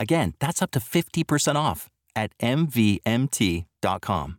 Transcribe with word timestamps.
Again, 0.00 0.34
that's 0.38 0.62
up 0.62 0.70
to 0.72 0.80
50% 0.80 1.56
off 1.56 1.88
at 2.14 2.36
MVMT.com. 2.38 4.38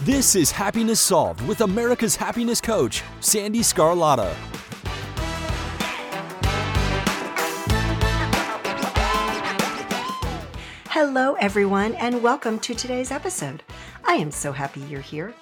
This 0.00 0.34
is 0.34 0.52
Happiness 0.52 1.00
Solved 1.00 1.46
with 1.46 1.60
America's 1.60 2.16
Happiness 2.16 2.62
Coach, 2.62 3.02
Sandee 3.20 3.60
Sgarlata. 3.60 4.34
Hello, 10.88 11.34
everyone, 11.34 11.94
and 11.96 12.22
welcome 12.22 12.58
to 12.60 12.74
today's 12.74 13.10
episode. 13.10 13.62
I 14.06 14.14
am 14.14 14.30
so 14.30 14.52
happy 14.52 14.80
you're 14.80 15.02
here. 15.02 15.34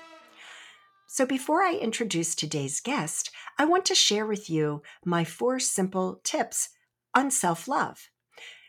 So, 1.17 1.25
before 1.25 1.63
I 1.63 1.73
introduce 1.73 2.35
today's 2.35 2.79
guest, 2.79 3.31
I 3.59 3.65
want 3.65 3.87
to 3.87 3.95
share 3.95 4.27
with 4.27 4.51
you 4.51 4.83
my 5.03 5.25
four 5.25 5.59
simple 5.59 6.21
tips 6.23 6.69
on 7.15 7.31
self 7.31 7.67
love. 7.67 8.11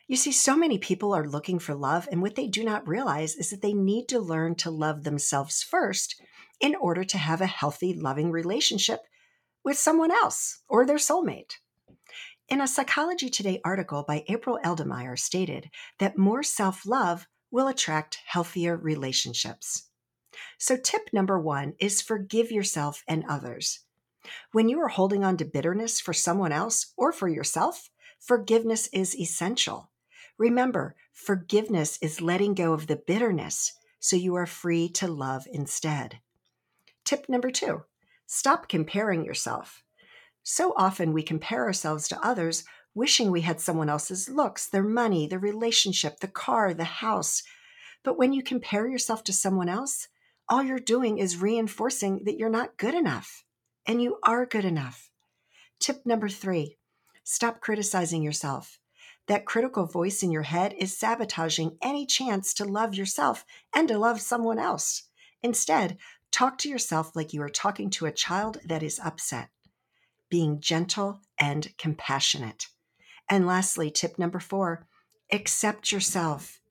You 0.07 0.15
see, 0.15 0.31
so 0.31 0.55
many 0.55 0.77
people 0.77 1.13
are 1.13 1.27
looking 1.27 1.59
for 1.59 1.75
love, 1.75 2.07
and 2.09 2.21
what 2.21 2.35
they 2.35 2.47
do 2.47 2.63
not 2.63 2.87
realize 2.87 3.35
is 3.35 3.49
that 3.49 3.61
they 3.61 3.73
need 3.73 4.07
to 4.07 4.21
learn 4.21 4.55
to 4.59 4.71
love 4.71 5.03
themselves 5.03 5.61
first 5.61 6.21
in 6.61 6.73
order 6.75 7.03
to 7.03 7.17
have 7.17 7.41
a 7.41 7.47
healthy, 7.47 7.93
loving 7.93 8.31
relationship 8.31 9.01
with 9.65 9.77
someone 9.77 10.11
else 10.11 10.61
or 10.69 10.85
their 10.85 10.95
soulmate. 10.95 11.55
In 12.47 12.61
a 12.61 12.67
Psychology 12.69 13.29
Today 13.29 13.59
article 13.65 14.05
by 14.07 14.23
April 14.29 14.57
Eldemire 14.63 15.19
stated 15.19 15.69
that 15.99 16.17
more 16.17 16.43
self 16.43 16.85
love 16.85 17.27
will 17.51 17.67
attract 17.67 18.19
healthier 18.25 18.77
relationships. 18.77 19.86
So, 20.57 20.77
tip 20.77 21.09
number 21.11 21.39
one 21.39 21.73
is 21.79 22.01
forgive 22.01 22.51
yourself 22.51 23.03
and 23.07 23.23
others. 23.27 23.79
When 24.51 24.69
you 24.69 24.79
are 24.79 24.89
holding 24.89 25.23
on 25.23 25.37
to 25.37 25.45
bitterness 25.45 25.99
for 25.99 26.13
someone 26.13 26.51
else 26.51 26.93
or 26.97 27.11
for 27.11 27.27
yourself, 27.27 27.89
forgiveness 28.19 28.87
is 28.91 29.15
essential. 29.15 29.89
Remember, 30.37 30.95
forgiveness 31.11 31.97
is 32.01 32.21
letting 32.21 32.53
go 32.53 32.73
of 32.73 32.87
the 32.87 32.95
bitterness 32.95 33.73
so 33.99 34.15
you 34.15 34.35
are 34.35 34.45
free 34.45 34.87
to 34.89 35.07
love 35.07 35.47
instead. 35.51 36.19
Tip 37.03 37.27
number 37.27 37.51
two 37.51 37.83
stop 38.25 38.67
comparing 38.67 39.23
yourself. 39.23 39.83
So 40.43 40.73
often 40.77 41.13
we 41.13 41.23
compare 41.23 41.65
ourselves 41.65 42.07
to 42.09 42.25
others, 42.25 42.63
wishing 42.93 43.31
we 43.31 43.41
had 43.41 43.59
someone 43.59 43.89
else's 43.89 44.29
looks, 44.29 44.67
their 44.67 44.83
money, 44.83 45.27
their 45.27 45.39
relationship, 45.39 46.19
the 46.19 46.27
car, 46.27 46.73
the 46.73 46.83
house. 46.83 47.43
But 48.03 48.17
when 48.17 48.33
you 48.33 48.43
compare 48.43 48.87
yourself 48.87 49.23
to 49.25 49.33
someone 49.33 49.69
else, 49.69 50.07
all 50.49 50.63
you're 50.63 50.79
doing 50.79 51.17
is 51.17 51.37
reinforcing 51.41 52.23
that 52.23 52.37
you're 52.37 52.49
not 52.49 52.77
good 52.77 52.93
enough. 52.93 53.43
And 53.85 54.01
you 54.01 54.17
are 54.23 54.45
good 54.45 54.65
enough. 54.65 55.09
Tip 55.79 56.05
number 56.05 56.29
three 56.29 56.77
stop 57.23 57.59
criticizing 57.59 58.23
yourself. 58.23 58.79
That 59.27 59.45
critical 59.45 59.85
voice 59.85 60.23
in 60.23 60.31
your 60.31 60.43
head 60.43 60.73
is 60.77 60.97
sabotaging 60.97 61.77
any 61.81 62.05
chance 62.05 62.53
to 62.55 62.65
love 62.65 62.95
yourself 62.95 63.45
and 63.75 63.87
to 63.89 63.97
love 63.97 64.21
someone 64.21 64.59
else. 64.59 65.03
Instead, 65.43 65.97
talk 66.31 66.57
to 66.59 66.69
yourself 66.69 67.15
like 67.15 67.33
you 67.33 67.41
are 67.41 67.49
talking 67.49 67.89
to 67.89 68.05
a 68.05 68.11
child 68.11 68.59
that 68.65 68.81
is 68.81 69.01
upset, 69.03 69.49
being 70.29 70.61
gentle 70.61 71.19
and 71.37 71.73
compassionate. 71.77 72.67
And 73.29 73.45
lastly, 73.45 73.91
tip 73.91 74.17
number 74.17 74.39
four 74.39 74.87
accept 75.29 75.91
yourself. 75.91 76.61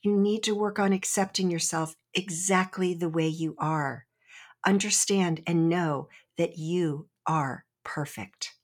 You 0.00 0.16
need 0.16 0.44
to 0.44 0.54
work 0.54 0.78
on 0.78 0.92
accepting 0.92 1.50
yourself 1.50 1.96
exactly 2.16 2.94
the 2.94 3.08
way 3.08 3.28
you 3.28 3.54
are. 3.58 4.06
Understand 4.64 5.42
and 5.46 5.68
know 5.68 6.08
that 6.38 6.58
you 6.58 7.08
are 7.26 7.64
perfect. 7.84 8.54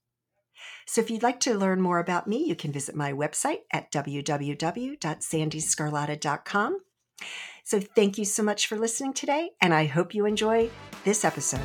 So 0.87 1.01
if 1.01 1.11
you'd 1.11 1.23
like 1.23 1.39
to 1.41 1.55
learn 1.55 1.81
more 1.81 2.01
about 2.01 2.27
me, 2.27 2.45
you 2.45 2.57
can 2.57 2.73
visit 2.73 2.97
my 2.97 3.13
website 3.13 3.61
at 3.73 3.93
www.sandeesgarlata.com. 3.93 6.79
So 7.65 7.81
thank 7.81 8.19
you 8.19 8.25
so 8.25 8.43
much 8.43 8.67
for 8.67 8.77
listening 8.77 9.13
today, 9.13 9.51
and 9.61 9.73
I 9.73 9.87
hope 9.87 10.13
you 10.15 10.27
enjoy 10.27 10.69
this 11.05 11.25
episode. 11.25 11.61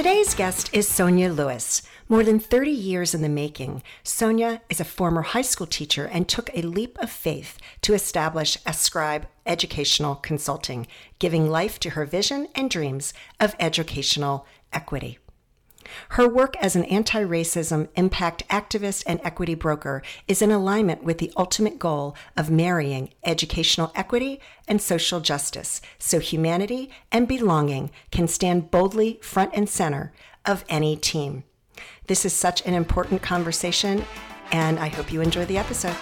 Today's 0.00 0.34
guest 0.34 0.70
is 0.72 0.88
Sonia 0.88 1.30
Lewis. 1.30 1.82
More 2.08 2.24
than 2.24 2.40
30 2.40 2.70
years 2.70 3.12
in 3.14 3.20
the 3.20 3.28
making, 3.28 3.82
Sonia 4.02 4.62
is 4.70 4.80
a 4.80 4.84
former 4.86 5.20
high 5.20 5.42
school 5.42 5.66
teacher 5.66 6.06
and 6.06 6.26
took 6.26 6.48
a 6.54 6.62
leap 6.62 6.96
of 7.02 7.10
faith 7.10 7.58
to 7.82 7.92
establish 7.92 8.56
Ascribe 8.64 9.26
Educational 9.44 10.14
Consulting, 10.14 10.86
giving 11.18 11.50
life 11.50 11.78
to 11.80 11.90
her 11.90 12.06
vision 12.06 12.48
and 12.54 12.70
dreams 12.70 13.12
of 13.38 13.54
educational 13.60 14.46
equity. 14.72 15.18
Her 16.10 16.28
work 16.28 16.56
as 16.56 16.76
an 16.76 16.84
anti 16.84 17.22
racism 17.22 17.88
impact 17.94 18.46
activist 18.48 19.04
and 19.06 19.20
equity 19.22 19.54
broker 19.54 20.02
is 20.26 20.42
in 20.42 20.50
alignment 20.50 21.04
with 21.04 21.18
the 21.18 21.32
ultimate 21.36 21.78
goal 21.78 22.16
of 22.36 22.50
marrying 22.50 23.10
educational 23.24 23.92
equity 23.94 24.40
and 24.66 24.80
social 24.80 25.20
justice 25.20 25.80
so 25.98 26.18
humanity 26.18 26.90
and 27.12 27.28
belonging 27.28 27.90
can 28.10 28.26
stand 28.26 28.70
boldly 28.70 29.18
front 29.22 29.52
and 29.54 29.68
center 29.68 30.12
of 30.44 30.64
any 30.68 30.96
team. 30.96 31.44
This 32.06 32.24
is 32.24 32.32
such 32.32 32.66
an 32.66 32.74
important 32.74 33.22
conversation, 33.22 34.04
and 34.52 34.78
I 34.78 34.88
hope 34.88 35.12
you 35.12 35.20
enjoy 35.20 35.44
the 35.44 35.58
episode. 35.58 35.96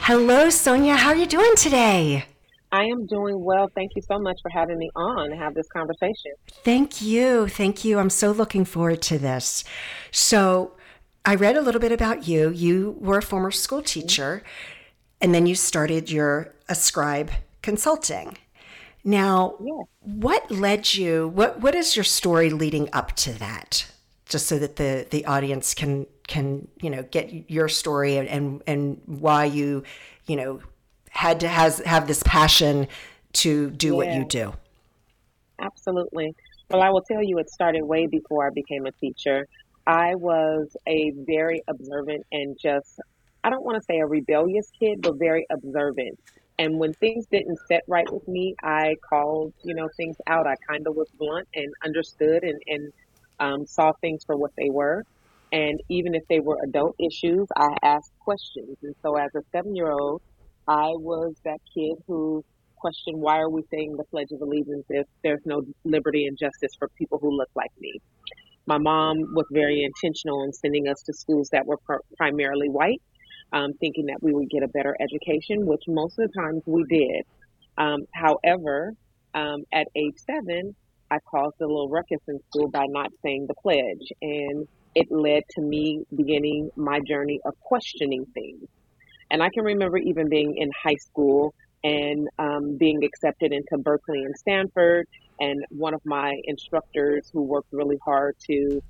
Hello, 0.00 0.50
Sonia. 0.50 0.96
How 0.96 1.10
are 1.10 1.16
you 1.16 1.26
doing 1.26 1.54
today? 1.56 2.26
I 2.72 2.84
am 2.84 3.06
doing 3.06 3.44
well. 3.44 3.70
Thank 3.74 3.92
you 3.94 4.02
so 4.02 4.18
much 4.18 4.40
for 4.40 4.48
having 4.48 4.78
me 4.78 4.90
on 4.96 5.30
to 5.30 5.36
have 5.36 5.54
this 5.54 5.68
conversation. 5.68 6.32
Thank 6.64 7.02
you. 7.02 7.46
Thank 7.46 7.84
you. 7.84 7.98
I'm 7.98 8.10
so 8.10 8.32
looking 8.32 8.64
forward 8.64 9.02
to 9.02 9.18
this. 9.18 9.62
So, 10.10 10.72
I 11.24 11.36
read 11.36 11.56
a 11.56 11.60
little 11.60 11.80
bit 11.80 11.92
about 11.92 12.26
you. 12.26 12.50
You 12.50 12.96
were 12.98 13.18
a 13.18 13.22
former 13.22 13.52
school 13.52 13.82
teacher, 13.82 14.42
and 15.20 15.32
then 15.32 15.46
you 15.46 15.54
started 15.54 16.10
your 16.10 16.52
Ascribe 16.68 17.30
Consulting. 17.62 18.38
Now, 19.04 19.54
yeah. 19.60 19.82
what 20.00 20.50
led 20.50 20.94
you? 20.94 21.28
What 21.28 21.60
what 21.60 21.74
is 21.74 21.94
your 21.94 22.04
story 22.04 22.50
leading 22.50 22.88
up 22.92 23.14
to 23.16 23.32
that? 23.38 23.86
Just 24.26 24.46
so 24.46 24.58
that 24.58 24.76
the 24.76 25.06
the 25.10 25.24
audience 25.26 25.74
can 25.74 26.06
can 26.26 26.66
you 26.80 26.90
know 26.90 27.02
get 27.04 27.50
your 27.50 27.68
story 27.68 28.16
and 28.16 28.28
and, 28.28 28.62
and 28.66 29.00
why 29.06 29.44
you 29.44 29.84
you 30.26 30.36
know 30.36 30.60
had 31.12 31.40
to 31.40 31.48
has 31.48 31.78
have 31.80 32.06
this 32.06 32.22
passion 32.24 32.88
to 33.32 33.70
do 33.70 33.88
yeah. 33.88 33.92
what 33.92 34.14
you 34.14 34.24
do. 34.24 34.52
Absolutely. 35.60 36.34
Well, 36.70 36.82
I 36.82 36.90
will 36.90 37.02
tell 37.02 37.22
you, 37.22 37.38
it 37.38 37.50
started 37.50 37.82
way 37.82 38.06
before 38.06 38.46
I 38.46 38.50
became 38.50 38.86
a 38.86 38.92
teacher. 38.92 39.46
I 39.86 40.14
was 40.14 40.74
a 40.86 41.12
very 41.14 41.62
observant 41.68 42.24
and 42.32 42.58
just, 42.58 42.98
I 43.44 43.50
don't 43.50 43.64
want 43.64 43.76
to 43.76 43.84
say 43.84 43.98
a 43.98 44.06
rebellious 44.06 44.70
kid, 44.78 45.02
but 45.02 45.18
very 45.18 45.46
observant. 45.50 46.18
And 46.58 46.78
when 46.78 46.94
things 46.94 47.26
didn't 47.26 47.58
set 47.68 47.82
right 47.86 48.10
with 48.10 48.26
me, 48.26 48.54
I 48.62 48.96
called, 49.08 49.52
you 49.62 49.74
know, 49.74 49.88
things 49.96 50.16
out. 50.26 50.46
I 50.46 50.54
kind 50.68 50.86
of 50.86 50.94
was 50.94 51.08
blunt 51.18 51.48
and 51.54 51.72
understood 51.84 52.42
and, 52.42 52.60
and 52.66 52.92
um, 53.38 53.66
saw 53.66 53.92
things 54.00 54.24
for 54.24 54.36
what 54.36 54.52
they 54.56 54.70
were. 54.70 55.04
And 55.52 55.82
even 55.88 56.14
if 56.14 56.26
they 56.28 56.40
were 56.40 56.58
adult 56.64 56.96
issues, 56.98 57.46
I 57.54 57.76
asked 57.82 58.12
questions. 58.20 58.78
And 58.82 58.94
so 59.02 59.16
as 59.16 59.34
a 59.34 59.42
seven 59.52 59.76
year 59.76 59.90
old, 59.90 60.22
I 60.68 60.90
was 60.94 61.34
that 61.44 61.58
kid 61.74 61.96
who 62.06 62.44
questioned 62.76 63.20
why 63.20 63.38
are 63.38 63.50
we 63.50 63.62
saying 63.70 63.96
the 63.96 64.04
Pledge 64.04 64.32
of 64.32 64.40
Allegiance 64.40 64.84
if 64.90 65.06
there's 65.22 65.40
no 65.44 65.62
liberty 65.84 66.26
and 66.26 66.36
justice 66.38 66.72
for 66.78 66.88
people 66.98 67.18
who 67.18 67.36
look 67.36 67.48
like 67.54 67.70
me. 67.78 67.92
My 68.66 68.78
mom 68.78 69.18
was 69.34 69.46
very 69.50 69.84
intentional 69.84 70.44
in 70.44 70.52
sending 70.52 70.88
us 70.88 71.02
to 71.06 71.12
schools 71.12 71.48
that 71.52 71.66
were 71.66 71.78
pr- 71.84 72.04
primarily 72.16 72.68
white, 72.68 73.00
um, 73.52 73.72
thinking 73.80 74.06
that 74.06 74.22
we 74.22 74.32
would 74.32 74.50
get 74.50 74.62
a 74.62 74.68
better 74.68 74.96
education, 75.00 75.66
which 75.66 75.82
most 75.88 76.18
of 76.18 76.30
the 76.30 76.40
times 76.40 76.62
we 76.66 76.84
did. 76.88 77.22
Um, 77.76 78.04
however, 78.14 78.92
um, 79.34 79.64
at 79.72 79.88
age 79.96 80.14
seven, 80.26 80.76
I 81.10 81.18
caused 81.30 81.56
a 81.60 81.66
little 81.66 81.88
ruckus 81.88 82.20
in 82.28 82.38
school 82.50 82.68
by 82.68 82.86
not 82.88 83.10
saying 83.24 83.46
the 83.48 83.54
pledge, 83.62 84.12
and 84.22 84.66
it 84.94 85.08
led 85.10 85.42
to 85.56 85.60
me 85.60 86.04
beginning 86.14 86.70
my 86.76 87.00
journey 87.06 87.40
of 87.44 87.54
questioning 87.60 88.26
things. 88.32 88.68
And 89.32 89.42
I 89.42 89.48
can 89.48 89.64
remember 89.64 89.96
even 89.96 90.28
being 90.28 90.54
in 90.58 90.70
high 90.84 90.96
school 90.96 91.54
and 91.82 92.28
um, 92.38 92.76
being 92.76 93.02
accepted 93.02 93.50
into 93.50 93.82
Berkeley 93.82 94.22
and 94.22 94.36
Stanford. 94.36 95.08
And 95.40 95.64
one 95.70 95.94
of 95.94 96.02
my 96.04 96.36
instructors 96.44 97.28
who 97.32 97.42
worked 97.42 97.72
really 97.72 97.98
hard 98.04 98.36
to 98.50 98.80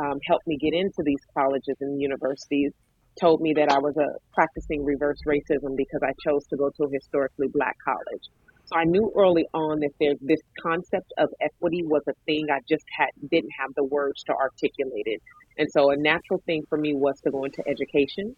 um, 0.00 0.18
help 0.26 0.40
me 0.46 0.56
get 0.56 0.72
into 0.72 1.02
these 1.04 1.20
colleges 1.36 1.76
and 1.80 2.00
universities 2.00 2.72
told 3.20 3.40
me 3.40 3.52
that 3.54 3.70
I 3.70 3.78
was 3.78 3.96
a 3.96 4.06
practicing 4.32 4.84
reverse 4.84 5.18
racism 5.26 5.76
because 5.76 6.00
I 6.02 6.12
chose 6.24 6.46
to 6.48 6.56
go 6.56 6.70
to 6.76 6.84
a 6.84 6.90
historically 6.92 7.48
black 7.48 7.76
college. 7.84 8.22
So 8.68 8.76
I 8.76 8.84
knew 8.84 9.10
early 9.16 9.46
on 9.54 9.80
that 9.80 9.92
there, 9.98 10.12
this 10.20 10.40
concept 10.60 11.14
of 11.16 11.30
equity 11.40 11.82
was 11.84 12.02
a 12.06 12.12
thing. 12.26 12.48
I 12.52 12.58
just 12.68 12.84
had 12.90 13.08
didn't 13.30 13.52
have 13.58 13.70
the 13.74 13.84
words 13.84 14.22
to 14.24 14.34
articulate 14.34 15.06
it, 15.06 15.22
and 15.56 15.68
so 15.72 15.90
a 15.90 15.96
natural 15.96 16.42
thing 16.44 16.64
for 16.68 16.76
me 16.76 16.92
was 16.94 17.18
to 17.22 17.30
go 17.30 17.44
into 17.44 17.62
education. 17.66 18.36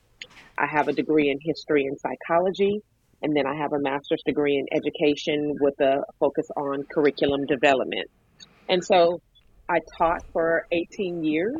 I 0.56 0.66
have 0.66 0.86
a 0.86 0.92
degree 0.92 1.30
in 1.30 1.38
history 1.42 1.84
and 1.86 1.98
psychology, 1.98 2.80
and 3.22 3.36
then 3.36 3.44
I 3.44 3.56
have 3.56 3.72
a 3.72 3.80
master's 3.80 4.22
degree 4.24 4.56
in 4.56 4.66
education 4.70 5.56
with 5.60 5.74
a 5.80 6.04
focus 6.20 6.46
on 6.56 6.84
curriculum 6.94 7.44
development. 7.46 8.08
And 8.68 8.84
so 8.84 9.20
I 9.68 9.80
taught 9.98 10.22
for 10.32 10.64
18 10.70 11.24
years. 11.24 11.56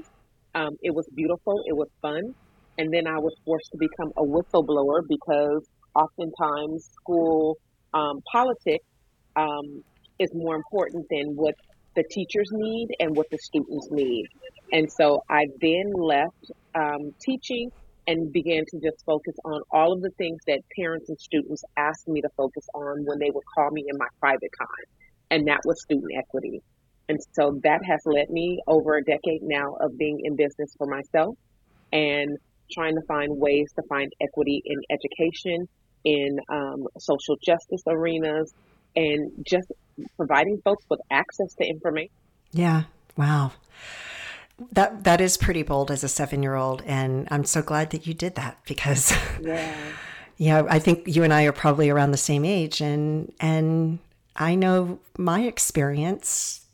Um, 0.55 0.77
it 0.83 0.95
was 0.95 1.09
beautiful. 1.15 1.63
It 1.67 1.77
was 1.77 1.89
fun. 2.01 2.35
And 2.79 2.93
then 2.93 3.09
I 3.09 3.19
was 3.19 3.35
forced 3.45 3.71
to 3.73 3.79
become 3.79 4.13
a 4.17 4.23
whistleblower 4.23 5.03
because 5.09 5.67
oftentimes 5.95 6.89
school 6.95 7.59
um, 7.95 8.21
politics 8.31 8.85
um, 9.37 9.83
is 10.19 10.31
more 10.35 10.55
important 10.57 11.07
than 11.11 11.35
what 11.35 11.55
the 11.97 12.05
teachers 12.11 12.49
need 12.53 12.89
and 13.01 13.17
what 13.17 13.27
the 13.31 13.39
students 13.39 13.89
need. 13.91 14.27
And 14.73 14.91
so 14.91 15.23
I 15.29 15.47
then 15.61 15.93
left 15.93 16.53
um, 16.75 17.13
teaching 17.21 17.71
and 18.07 18.33
began 18.33 18.65
to 18.71 18.81
just 18.81 19.05
focus 19.05 19.35
on 19.45 19.61
all 19.71 19.93
of 19.93 20.03
the 20.03 20.11
things 20.19 20.39
that 20.47 20.61
parents 20.77 21.09
and 21.09 21.19
students 21.19 21.63
asked 21.77 22.09
me 22.09 22.21
to 22.21 22.29
focus 22.37 22.67
on 22.75 23.05
when 23.05 23.19
they 23.19 23.31
would 23.33 23.45
call 23.55 23.71
me 23.71 23.85
in 23.89 23.99
my 23.99 24.07
private 24.19 24.51
time. 24.59 24.87
And 25.31 25.47
that 25.49 25.61
was 25.65 25.83
student 25.83 26.11
equity. 26.17 26.63
And 27.09 27.19
so 27.33 27.59
that 27.65 27.81
has 27.85 28.01
led 28.05 28.31
me 28.31 28.61
over 28.67 28.97
a 28.97 29.03
decade 29.03 29.43
now 29.43 29.75
of 29.81 29.99
being 29.99 30.21
in 30.25 30.37
business 30.37 30.75
for 30.79 30.87
myself 30.87 31.37
and 31.93 32.39
trying 32.73 32.95
to 32.95 33.03
find 33.09 33.37
ways 33.37 33.69
to 33.75 33.83
find 33.89 34.13
equity 34.21 34.63
in 34.65 34.79
education 34.91 35.69
in 36.05 36.39
um, 36.49 36.87
social 36.99 37.37
justice 37.43 37.83
arenas 37.87 38.53
and 38.97 39.31
just 39.43 39.71
providing 40.17 40.61
folks 40.63 40.85
with 40.89 41.01
access 41.11 41.55
to 41.55 41.65
information. 41.65 42.13
Yeah. 42.53 42.85
Wow. 43.17 43.53
That 44.73 45.05
that 45.05 45.21
is 45.21 45.37
pretty 45.37 45.63
bold 45.63 45.91
as 45.91 46.05
a 46.05 46.09
seven 46.09 46.43
year 46.43 46.55
old, 46.55 46.83
and 46.85 47.27
I'm 47.31 47.45
so 47.45 47.63
glad 47.63 47.91
that 47.91 48.07
you 48.07 48.13
did 48.13 48.35
that 48.35 48.59
because, 48.67 49.11
yeah, 49.41 49.75
yeah, 50.37 50.63
I 50.69 50.79
think 50.79 51.05
you 51.07 51.23
and 51.23 51.33
I 51.33 51.45
are 51.45 51.53
probably 51.53 51.89
around 51.89 52.11
the 52.11 52.19
same 52.19 52.45
age, 52.45 52.83
and 52.83 53.33
and 53.41 54.01
I 54.37 54.55
know 54.55 54.99
my 55.17 55.43
experience. 55.43 56.67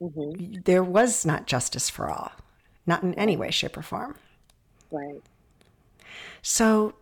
Mm-hmm. 0.00 0.62
There 0.64 0.82
was 0.82 1.24
not 1.24 1.46
justice 1.46 1.88
for 1.88 2.10
all, 2.10 2.32
not 2.86 3.02
in 3.02 3.14
any 3.14 3.36
way, 3.36 3.50
shape, 3.50 3.78
or 3.78 3.82
form. 3.82 4.16
Right. 4.90 5.22
So 6.42 6.94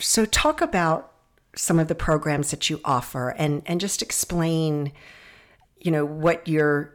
so, 0.00 0.24
talk 0.24 0.60
about 0.60 1.12
some 1.56 1.78
of 1.78 1.88
the 1.88 1.94
programs 1.94 2.50
that 2.50 2.70
you 2.70 2.80
offer, 2.84 3.30
and 3.30 3.62
and 3.66 3.80
just 3.80 4.02
explain, 4.02 4.92
you 5.78 5.90
know, 5.90 6.04
what 6.04 6.46
your 6.48 6.94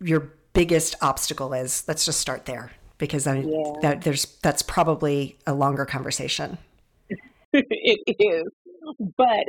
your 0.00 0.32
biggest 0.52 0.94
obstacle 1.00 1.52
is. 1.52 1.84
Let's 1.86 2.04
just 2.04 2.20
start 2.20 2.46
there 2.46 2.72
because 2.98 3.26
I 3.26 3.38
yeah. 3.38 3.72
that 3.82 4.02
there's 4.02 4.36
that's 4.42 4.62
probably 4.62 5.38
a 5.46 5.54
longer 5.54 5.84
conversation. 5.84 6.58
it 7.52 8.16
is, 8.18 8.44
but 9.16 9.44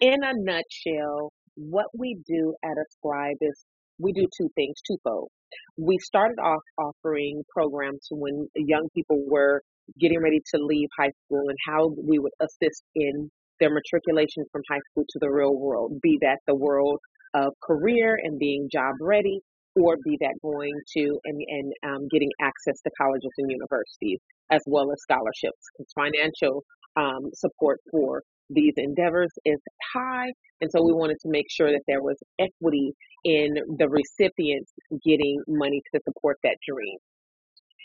in 0.00 0.22
a 0.22 0.32
nutshell, 0.34 1.32
what 1.56 1.86
we 1.96 2.18
do 2.26 2.54
at 2.64 2.76
Ascribe 2.78 3.38
is 3.40 3.64
we 3.98 4.12
do 4.12 4.26
two 4.36 4.50
things, 4.54 4.76
twofold. 4.86 5.30
We 5.76 5.98
started 5.98 6.38
off 6.38 6.62
offering 6.78 7.42
programs 7.48 8.06
when 8.10 8.48
young 8.54 8.88
people 8.94 9.22
were 9.26 9.62
getting 10.00 10.20
ready 10.20 10.40
to 10.54 10.60
leave 10.62 10.88
high 10.98 11.10
school 11.24 11.48
and 11.48 11.58
how 11.66 11.90
we 12.02 12.18
would 12.18 12.32
assist 12.40 12.82
in 12.94 13.30
their 13.60 13.70
matriculation 13.70 14.44
from 14.50 14.62
high 14.70 14.80
school 14.90 15.04
to 15.08 15.18
the 15.20 15.30
real 15.30 15.56
world, 15.56 15.92
be 16.02 16.18
that 16.20 16.38
the 16.46 16.54
world 16.54 16.98
of 17.34 17.52
career 17.62 18.18
and 18.22 18.38
being 18.38 18.68
job 18.70 18.94
ready, 19.00 19.40
or 19.76 19.96
be 20.04 20.18
that 20.20 20.34
going 20.42 20.74
to 20.96 21.18
and, 21.24 21.40
and 21.48 21.72
um, 21.86 22.08
getting 22.10 22.30
access 22.40 22.80
to 22.82 22.90
colleges 23.00 23.30
and 23.38 23.50
universities, 23.50 24.18
as 24.50 24.60
well 24.66 24.90
as 24.92 25.00
scholarships, 25.00 25.62
because 25.72 25.90
financial 25.94 26.62
um, 26.96 27.30
support 27.34 27.78
for 27.90 28.22
these 28.50 28.74
endeavors 28.76 29.30
is 29.44 29.58
high. 29.94 30.30
And 30.60 30.70
so 30.70 30.82
we 30.84 30.92
wanted 30.92 31.16
to 31.22 31.30
make 31.30 31.46
sure 31.50 31.70
that 31.70 31.82
there 31.88 32.02
was 32.02 32.16
equity 32.38 32.92
in 33.24 33.54
the 33.78 33.88
recipients 33.88 34.72
getting 35.04 35.40
money 35.48 35.80
to 35.94 36.00
support 36.04 36.36
that 36.42 36.56
dream. 36.68 36.98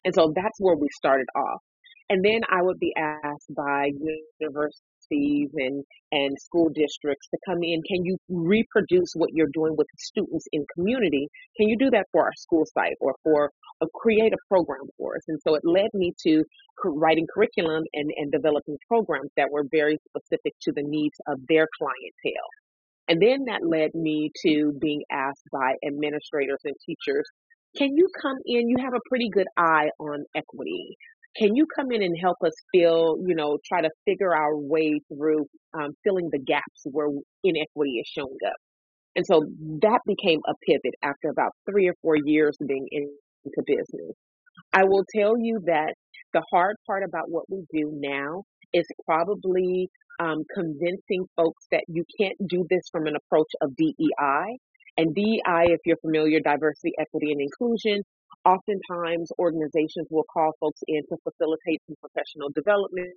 And 0.04 0.14
so 0.14 0.34
that's 0.36 0.60
where 0.60 0.76
we 0.76 0.88
started 0.98 1.28
off. 1.36 1.62
And 2.10 2.24
then 2.24 2.42
I 2.50 2.62
would 2.62 2.80
be 2.80 2.94
asked 2.98 3.54
by 3.54 3.92
universities 4.40 5.52
and, 5.56 5.84
and 6.12 6.38
school 6.40 6.70
districts 6.70 7.28
to 7.32 7.38
come 7.46 7.64
in. 7.64 7.82
Can 7.84 8.06
you 8.06 8.18
reproduce 8.30 9.12
what 9.14 9.32
you're 9.34 9.52
doing 9.54 9.76
with 9.78 9.88
students 9.98 10.48
in 10.54 10.66
community? 10.74 11.28
Can 11.58 11.68
you 11.68 11.78
do 11.78 11.90
that 11.90 12.06
for 12.14 12.24
our 12.24 12.34
school 12.38 12.66
site 12.66 12.96
or 13.02 13.16
for 13.24 13.52
a, 13.82 13.88
create 13.94 14.32
a 14.32 14.38
program 14.48 14.88
for 14.98 15.18
us? 15.18 15.24
And 15.28 15.38
so 15.46 15.56
it 15.56 15.64
led 15.66 15.90
me 15.94 16.14
to 16.24 16.44
writing 16.86 17.28
curriculum 17.34 17.84
and, 17.94 18.10
and 18.16 18.32
developing 18.32 18.78
programs 18.88 19.32
that 19.36 19.52
were 19.52 19.66
very 19.70 19.98
specific 20.08 20.54
to 20.62 20.72
the 20.72 20.84
needs 20.84 21.18
of 21.28 21.40
their 21.50 21.68
clientele. 21.78 22.50
And 23.10 23.22
then 23.22 23.46
that 23.46 23.68
led 23.68 23.92
me 23.94 24.32
to 24.44 24.74
being 24.80 25.04
asked 25.12 25.48
by 25.52 25.76
administrators 25.86 26.60
and 26.64 26.76
teachers 26.86 27.26
can 27.76 27.96
you 27.96 28.08
come 28.20 28.38
in? 28.46 28.70
You 28.70 28.78
have 28.80 28.94
a 28.94 29.02
pretty 29.08 29.30
good 29.30 29.46
eye 29.56 29.90
on 30.00 30.24
equity 30.36 30.98
can 31.36 31.56
you 31.56 31.68
come 31.76 31.92
in 31.92 32.02
and 32.02 32.16
help 32.20 32.38
us 32.46 32.54
fill, 32.74 33.18
you 33.26 33.36
know, 33.36 33.58
try 33.66 33.82
to 33.82 33.90
figure 34.06 34.34
our 34.34 34.58
way 34.58 35.00
through 35.08 35.46
um, 35.74 35.92
filling 36.04 36.30
the 36.32 36.40
gaps 36.40 36.84
where 36.86 37.08
inequity 37.44 38.00
is 38.00 38.08
showing 38.08 38.38
up? 38.46 38.56
And 39.16 39.26
so 39.26 39.42
that 39.82 40.00
became 40.06 40.40
a 40.48 40.54
pivot 40.66 40.94
after 41.04 41.30
about 41.30 41.52
three 41.70 41.88
or 41.88 41.96
four 42.02 42.16
years 42.16 42.56
being 42.66 42.88
into 42.92 43.64
business. 43.66 44.16
I 44.74 44.84
will 44.84 45.04
tell 45.16 45.38
you 45.40 45.60
that 45.66 45.96
the 46.34 46.44
hard 46.52 46.76
part 46.86 47.04
about 47.04 47.30
what 47.30 47.46
we 47.50 47.66
do 47.72 47.92
now 47.94 48.44
is 48.74 48.86
probably 49.06 49.90
um, 50.20 50.44
convincing 50.54 51.26
folks 51.36 51.66
that 51.72 51.84
you 51.88 52.04
can't 52.20 52.36
do 52.48 52.66
this 52.70 52.84
from 52.92 53.08
an 53.08 53.16
approach 53.16 53.50
of 53.62 53.76
DEI. 53.76 54.58
And 54.98 55.14
DEI, 55.14 55.66
if 55.74 55.80
you're 55.86 55.98
familiar, 55.98 56.40
diversity, 56.40 56.94
equity, 57.00 57.32
and 57.32 57.42
inclusion, 57.42 58.04
oftentimes 58.48 59.32
organizations 59.40 60.08
will 60.12 60.26
call 60.34 60.54
folks 60.62 60.82
in 60.88 61.02
to 61.10 61.18
facilitate 61.24 61.82
some 61.88 61.98
professional 62.02 62.50
development 62.56 63.12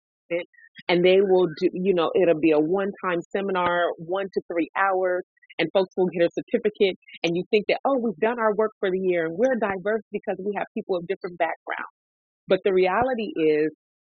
and 0.89 1.05
they 1.05 1.21
will 1.21 1.49
do 1.61 1.69
you 1.73 1.95
know 1.95 2.13
it'll 2.21 2.41
be 2.41 2.53
a 2.53 2.61
one 2.61 2.93
time 3.05 3.21
seminar 3.33 3.91
one 3.99 4.27
to 4.35 4.43
three 4.53 4.71
hours 4.77 5.25
and 5.59 5.69
folks 5.75 5.95
will 5.97 6.09
get 6.09 6.23
a 6.25 6.31
certificate 6.33 6.97
and 7.25 7.37
you 7.37 7.45
think 7.51 7.67
that 7.69 7.79
oh 7.85 7.99
we've 7.99 8.17
done 8.19 8.41
our 8.41 8.55
work 8.55 8.73
for 8.81 8.91
the 8.91 8.99
year 8.99 9.27
and 9.27 9.37
we're 9.37 9.57
diverse 9.57 10.03
because 10.13 10.37
we 10.45 10.53
have 10.57 10.67
people 10.75 10.97
of 10.97 11.07
different 11.09 11.39
backgrounds. 11.39 11.95
But 12.49 12.61
the 12.65 12.75
reality 12.75 13.33
is 13.37 13.71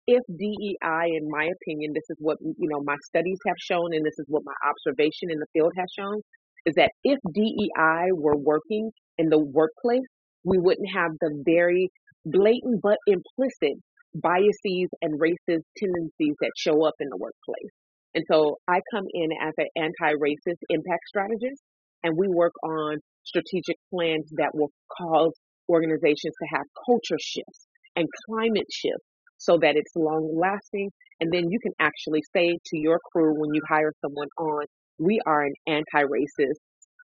if 0.07 0.21
DEI, 0.37 1.15
in 1.17 1.29
my 1.29 1.49
opinion, 1.61 1.93
this 1.93 2.05
is 2.09 2.17
what 2.19 2.37
you 2.41 2.69
know 2.69 2.81
my 2.83 2.97
studies 3.07 3.39
have 3.47 3.57
shown, 3.59 3.93
and 3.93 4.05
this 4.05 4.19
is 4.19 4.25
what 4.27 4.43
my 4.45 4.53
observation 4.69 5.31
in 5.31 5.39
the 5.39 5.47
field 5.53 5.73
has 5.77 5.87
shown, 5.97 6.21
is 6.65 6.75
that 6.75 6.91
if 7.03 7.19
DEI 7.33 8.11
were 8.13 8.37
working 8.37 8.91
in 9.17 9.29
the 9.29 9.39
workplace, 9.39 10.05
we 10.45 10.57
wouldn't 10.57 10.89
have 10.93 11.11
the 11.19 11.43
very 11.45 11.89
blatant 12.25 12.81
but 12.81 12.97
implicit 13.07 13.77
biases 14.13 14.89
and 15.01 15.19
racist 15.19 15.63
tendencies 15.77 16.35
that 16.39 16.51
show 16.57 16.85
up 16.85 16.93
in 16.99 17.09
the 17.09 17.17
workplace. 17.17 17.73
And 18.13 18.23
so 18.31 18.57
I 18.67 18.79
come 18.93 19.05
in 19.13 19.29
as 19.41 19.53
an 19.57 19.67
anti-racist 19.75 20.61
impact 20.69 21.07
strategist 21.07 21.61
and 22.03 22.15
we 22.17 22.27
work 22.29 22.53
on 22.63 22.99
strategic 23.23 23.75
plans 23.93 24.29
that 24.37 24.51
will 24.53 24.71
cause 24.97 25.33
organizations 25.67 26.33
to 26.41 26.47
have 26.55 26.65
culture 26.85 27.17
shifts 27.19 27.67
and 27.95 28.07
climate 28.25 28.67
shifts 28.71 29.05
so 29.37 29.57
that 29.57 29.75
it's 29.75 29.91
long 29.95 30.33
lasting 30.39 30.89
And 31.19 31.31
then 31.31 31.49
you 31.49 31.59
can 31.59 31.73
actually 31.79 32.21
say 32.33 32.57
to 32.67 32.77
your 32.77 32.99
crew 33.11 33.33
when 33.39 33.53
you 33.53 33.61
hire 33.67 33.93
someone 34.01 34.27
on, 34.37 34.65
we 34.99 35.19
are 35.25 35.43
an 35.43 35.53
anti-racist 35.67 36.59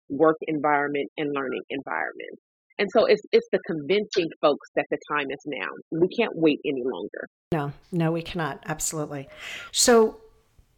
work 0.09 0.37
environment 0.43 1.11
and 1.17 1.33
learning 1.35 1.63
environment. 1.71 2.39
And 2.81 2.89
so 2.91 3.05
it's 3.05 3.23
it's 3.31 3.47
the 3.53 3.61
convincing 3.67 4.31
folks 4.41 4.69
that 4.75 4.87
the 4.91 4.97
time 5.13 5.27
is 5.31 5.43
now. 5.45 5.69
We 5.93 6.09
can't 6.09 6.33
wait 6.35 6.61
any 6.65 6.83
longer. 6.83 7.29
No, 7.53 7.73
no, 7.93 8.11
we 8.11 8.23
cannot. 8.23 8.63
Absolutely. 8.65 9.29
So 9.71 10.17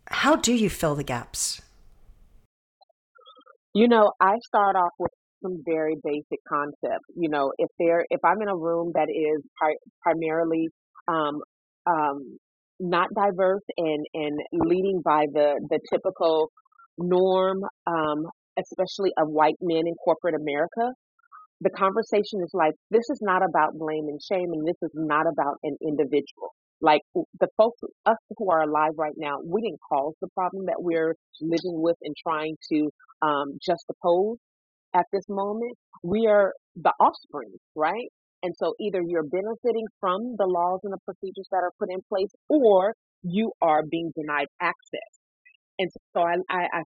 how 0.08 0.34
do 0.34 0.52
you 0.52 0.68
fill 0.68 0.96
the 0.96 1.04
gaps? 1.04 1.62
You 3.72 3.86
know, 3.86 4.10
I 4.20 4.34
start 4.44 4.74
off 4.74 4.90
with 4.98 5.12
some 5.44 5.62
very 5.64 5.94
basic 6.02 6.40
concepts. 6.48 7.06
You 7.16 7.28
know, 7.28 7.52
if 7.56 7.68
there, 7.78 8.04
if 8.10 8.20
I'm 8.24 8.42
in 8.42 8.48
a 8.48 8.56
room 8.56 8.90
that 8.94 9.08
is 9.08 9.40
pri- 9.56 9.76
primarily 10.02 10.68
um, 11.06 11.40
um, 11.86 12.36
not 12.80 13.10
diverse 13.14 13.62
and 13.76 14.04
and 14.12 14.40
leading 14.52 15.02
by 15.04 15.26
the 15.32 15.54
the 15.70 15.78
typical 15.88 16.50
norm, 16.98 17.62
um, 17.86 18.26
especially 18.58 19.12
of 19.16 19.28
white 19.28 19.56
men 19.60 19.86
in 19.86 19.94
corporate 20.04 20.34
America, 20.34 20.92
the 21.62 21.70
conversation 21.70 22.42
is 22.42 22.50
like, 22.52 22.74
this 22.90 23.08
is 23.10 23.20
not 23.22 23.42
about 23.42 23.78
blame 23.78 24.06
and 24.08 24.20
shame, 24.20 24.50
and 24.52 24.66
this 24.66 24.80
is 24.82 24.90
not 24.94 25.26
about 25.32 25.56
an 25.62 25.76
individual. 25.80 26.50
Like 26.80 27.02
the 27.14 27.46
folks, 27.56 27.80
us 28.06 28.16
who 28.36 28.50
are 28.50 28.62
alive 28.62 28.94
right 28.98 29.14
now, 29.16 29.38
we 29.44 29.62
didn't 29.62 29.80
cause 29.88 30.14
the 30.20 30.28
problem 30.34 30.66
that 30.66 30.82
we're 30.82 31.14
living 31.40 31.80
with 31.86 31.96
and 32.02 32.14
trying 32.26 32.56
to 32.72 32.90
um, 33.22 33.58
juxtapose 33.66 34.36
at 34.94 35.06
this 35.12 35.22
moment. 35.28 35.76
We 36.02 36.26
are 36.26 36.52
the 36.74 36.92
offspring, 36.98 37.52
right? 37.76 38.08
And 38.42 38.54
so 38.58 38.74
either 38.80 39.00
you're 39.06 39.22
benefiting 39.22 39.86
from 40.00 40.34
the 40.36 40.46
laws 40.46 40.80
and 40.82 40.92
the 40.92 40.98
procedures 41.04 41.46
that 41.52 41.62
are 41.62 41.70
put 41.78 41.88
in 41.92 42.00
place, 42.08 42.32
or 42.48 42.94
you 43.22 43.52
are 43.62 43.82
being 43.88 44.10
denied 44.16 44.48
access. 44.60 45.12
And 45.78 45.88
so 46.12 46.22
I, 46.22 46.34
I, 46.50 46.62
I 46.72 46.82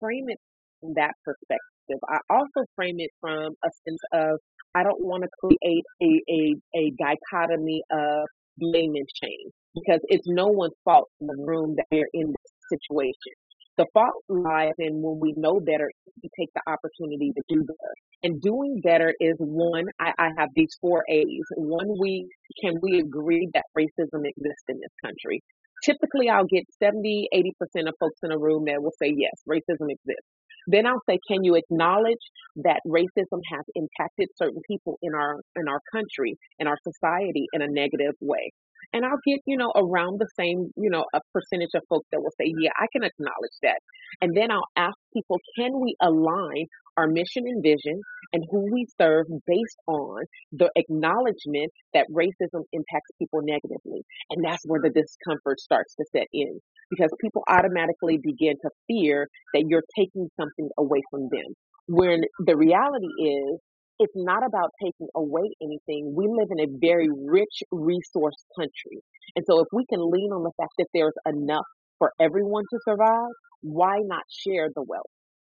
frame 0.00 0.24
it 0.28 0.38
from 0.80 0.94
that 0.94 1.12
perspective. 1.24 1.69
I 2.08 2.18
also 2.30 2.66
frame 2.76 2.96
it 2.98 3.10
from 3.20 3.54
a 3.64 3.70
sense 3.86 4.00
of 4.12 4.38
I 4.74 4.82
don't 4.82 5.02
want 5.04 5.24
to 5.24 5.28
create 5.40 5.84
a, 6.02 6.22
a, 6.30 6.54
a 6.78 6.92
dichotomy 6.98 7.82
of 7.90 8.26
blame 8.58 8.94
and 8.94 9.08
shame 9.22 9.50
because 9.74 10.00
it's 10.04 10.26
no 10.28 10.46
one's 10.46 10.74
fault 10.84 11.08
in 11.20 11.26
the 11.26 11.36
room 11.38 11.74
that 11.76 11.86
they're 11.90 12.08
in 12.12 12.28
this 12.28 12.78
situation. 12.80 13.34
The 13.78 13.86
fault 13.94 14.22
lies 14.28 14.74
in 14.78 15.00
when 15.00 15.18
we 15.20 15.32
know 15.36 15.58
better, 15.58 15.90
we 16.22 16.28
take 16.38 16.50
the 16.54 16.60
opportunity 16.66 17.32
to 17.32 17.42
do 17.48 17.62
better. 17.62 17.94
And 18.22 18.40
doing 18.42 18.80
better 18.84 19.14
is 19.18 19.36
one, 19.38 19.86
I, 19.98 20.12
I 20.18 20.28
have 20.36 20.50
these 20.54 20.76
four 20.80 21.02
A's. 21.08 21.46
One, 21.56 21.96
we 21.98 22.28
can 22.60 22.74
we 22.82 23.00
agree 23.00 23.48
that 23.54 23.64
racism 23.76 24.26
exists 24.26 24.64
in 24.68 24.80
this 24.80 24.92
country? 25.02 25.40
Typically, 25.84 26.28
I'll 26.28 26.46
get 26.46 26.64
70, 26.82 27.28
80% 27.34 27.88
of 27.88 27.94
folks 27.98 28.20
in 28.22 28.32
a 28.32 28.38
room 28.38 28.64
that 28.66 28.82
will 28.82 28.94
say, 29.00 29.12
yes, 29.16 29.32
racism 29.48 29.90
exists. 29.90 30.28
Then 30.66 30.86
I'll 30.86 31.02
say, 31.08 31.18
can 31.26 31.42
you 31.42 31.56
acknowledge 31.56 32.20
that 32.56 32.80
racism 32.86 33.40
has 33.50 33.64
impacted 33.74 34.28
certain 34.36 34.60
people 34.68 34.98
in 35.02 35.14
our 35.14 35.40
in 35.56 35.68
our 35.68 35.80
country, 35.92 36.36
in 36.58 36.66
our 36.66 36.76
society 36.84 37.46
in 37.52 37.62
a 37.62 37.66
negative 37.66 38.14
way? 38.20 38.52
And 38.92 39.04
I'll 39.04 39.20
get, 39.26 39.40
you 39.46 39.56
know, 39.56 39.72
around 39.76 40.20
the 40.20 40.28
same, 40.38 40.70
you 40.76 40.90
know, 40.90 41.04
a 41.14 41.20
percentage 41.32 41.70
of 41.74 41.82
folks 41.88 42.06
that 42.12 42.20
will 42.20 42.32
say, 42.40 42.52
yeah, 42.60 42.70
I 42.76 42.86
can 42.92 43.04
acknowledge 43.04 43.56
that. 43.62 43.78
And 44.20 44.36
then 44.36 44.50
I'll 44.50 44.66
ask 44.76 44.96
people, 45.14 45.38
can 45.56 45.80
we 45.80 45.94
align 46.02 46.66
our 47.00 47.08
mission 47.08 47.44
and 47.46 47.62
vision 47.62 48.00
and 48.32 48.44
who 48.50 48.70
we 48.72 48.86
serve 49.00 49.26
based 49.46 49.80
on 49.86 50.22
the 50.52 50.70
acknowledgement 50.76 51.72
that 51.94 52.06
racism 52.12 52.62
impacts 52.72 53.10
people 53.18 53.40
negatively? 53.42 54.02
And 54.30 54.44
that's 54.44 54.64
where 54.66 54.80
the 54.80 54.90
discomfort 54.90 55.60
starts 55.60 55.94
to 55.96 56.04
set 56.12 56.26
in 56.32 56.60
because 56.90 57.10
people 57.20 57.42
automatically 57.48 58.18
begin 58.22 58.54
to 58.62 58.70
fear 58.86 59.28
that 59.54 59.64
you're 59.66 59.82
taking 59.96 60.28
something 60.38 60.68
away 60.78 61.00
from 61.10 61.28
them. 61.30 61.54
When 61.86 62.22
the 62.38 62.56
reality 62.56 63.06
is 63.06 63.58
it's 64.00 64.14
not 64.16 64.42
about 64.46 64.70
taking 64.82 65.08
away 65.14 65.52
anything. 65.62 66.14
We 66.16 66.26
live 66.26 66.48
in 66.50 66.60
a 66.60 66.78
very 66.80 67.08
rich 67.10 67.62
resource 67.70 68.44
country. 68.56 69.04
And 69.36 69.44
so 69.46 69.60
if 69.60 69.68
we 69.72 69.84
can 69.84 70.00
lean 70.00 70.30
on 70.32 70.42
the 70.42 70.52
fact 70.56 70.72
that 70.78 70.86
there's 70.94 71.12
enough 71.26 71.66
for 71.98 72.10
everyone 72.18 72.64
to 72.70 72.78
survive, 72.88 73.28
why 73.60 73.98
not 74.02 74.22
share 74.30 74.68
the 74.74 74.82
wealth? 74.82 75.04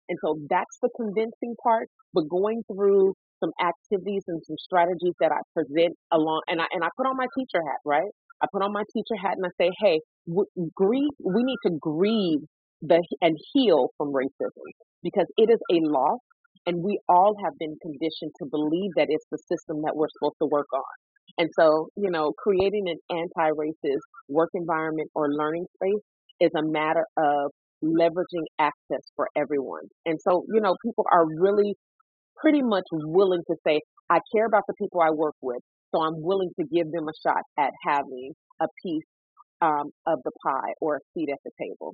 And 0.10 0.18
so 0.24 0.38
that's 0.50 0.78
the 0.82 0.90
convincing 0.96 1.56
part, 1.64 1.88
but 2.14 2.28
going 2.30 2.64
through 2.72 3.14
some 3.40 3.52
activities 3.60 4.24
and 4.28 4.42
some 4.46 4.58
strategies 4.58 5.14
that 5.20 5.32
I 5.32 5.40
present 5.54 5.96
along, 6.12 6.42
and 6.48 6.62
I, 6.62 6.66
and 6.72 6.84
I 6.84 6.88
put 6.98 7.08
on 7.08 7.18
my 7.18 7.28
teacher 7.38 7.62
hat, 7.64 7.80
right? 7.86 8.12
I 8.42 8.48
put 8.52 8.62
on 8.62 8.72
my 8.74 8.84
teacher 8.94 9.16
hat 9.22 9.36
and 9.38 9.46
I 9.46 9.54
say, 9.60 9.72
hey, 9.80 10.00
w- 10.28 10.48
grieve, 10.76 11.16
we 11.24 11.44
need 11.44 11.60
to 11.68 11.72
grieve 11.80 12.40
the, 12.82 13.02
and 13.22 13.38
heal 13.54 13.90
from 13.98 14.12
racism 14.12 14.68
because 15.02 15.28
it 15.38 15.50
is 15.50 15.60
a 15.72 15.80
loss 15.88 16.20
and 16.66 16.84
we 16.84 17.00
all 17.10 17.36
have 17.44 17.54
been 17.60 17.76
conditioned 17.82 18.32
to 18.40 18.46
believe 18.50 18.92
that 18.96 19.08
it's 19.10 19.26
the 19.32 19.38
system 19.52 19.82
that 19.84 19.96
we're 19.96 20.08
supposed 20.18 20.40
to 20.42 20.48
work 20.48 20.68
on. 20.74 20.94
And 21.38 21.50
so, 21.60 21.90
you 21.96 22.10
know, 22.10 22.32
creating 22.38 22.86
an 22.88 23.00
anti-racist 23.10 24.06
work 24.30 24.50
environment 24.54 25.10
or 25.16 25.32
learning 25.32 25.66
space 25.76 26.04
is 26.40 26.52
a 26.56 26.64
matter 26.64 27.06
of 27.18 27.52
leveraging 27.84 28.46
access 28.60 29.02
for 29.16 29.28
everyone. 29.36 29.84
And 30.06 30.20
so, 30.22 30.46
you 30.48 30.62
know, 30.62 30.76
people 30.84 31.06
are 31.12 31.26
really 31.26 31.76
pretty 32.38 32.62
much 32.62 32.86
willing 32.92 33.42
to 33.48 33.56
say, 33.66 33.82
I 34.10 34.20
care 34.34 34.46
about 34.46 34.64
the 34.68 34.74
people 34.74 35.02
I 35.02 35.12
work 35.12 35.36
with, 35.42 35.62
so 35.94 36.02
I'm 36.02 36.22
willing 36.22 36.50
to 36.60 36.66
give 36.66 36.92
them 36.92 37.08
a 37.08 37.28
shot 37.28 37.44
at 37.58 37.72
having 37.86 38.32
a 38.62 38.68
piece 38.84 39.04
um, 39.62 39.92
of 40.06 40.20
the 40.24 40.32
pie 40.46 40.74
or 40.82 40.98
a 40.98 41.00
seat 41.14 41.30
at 41.32 41.40
the 41.44 41.52
table. 41.60 41.94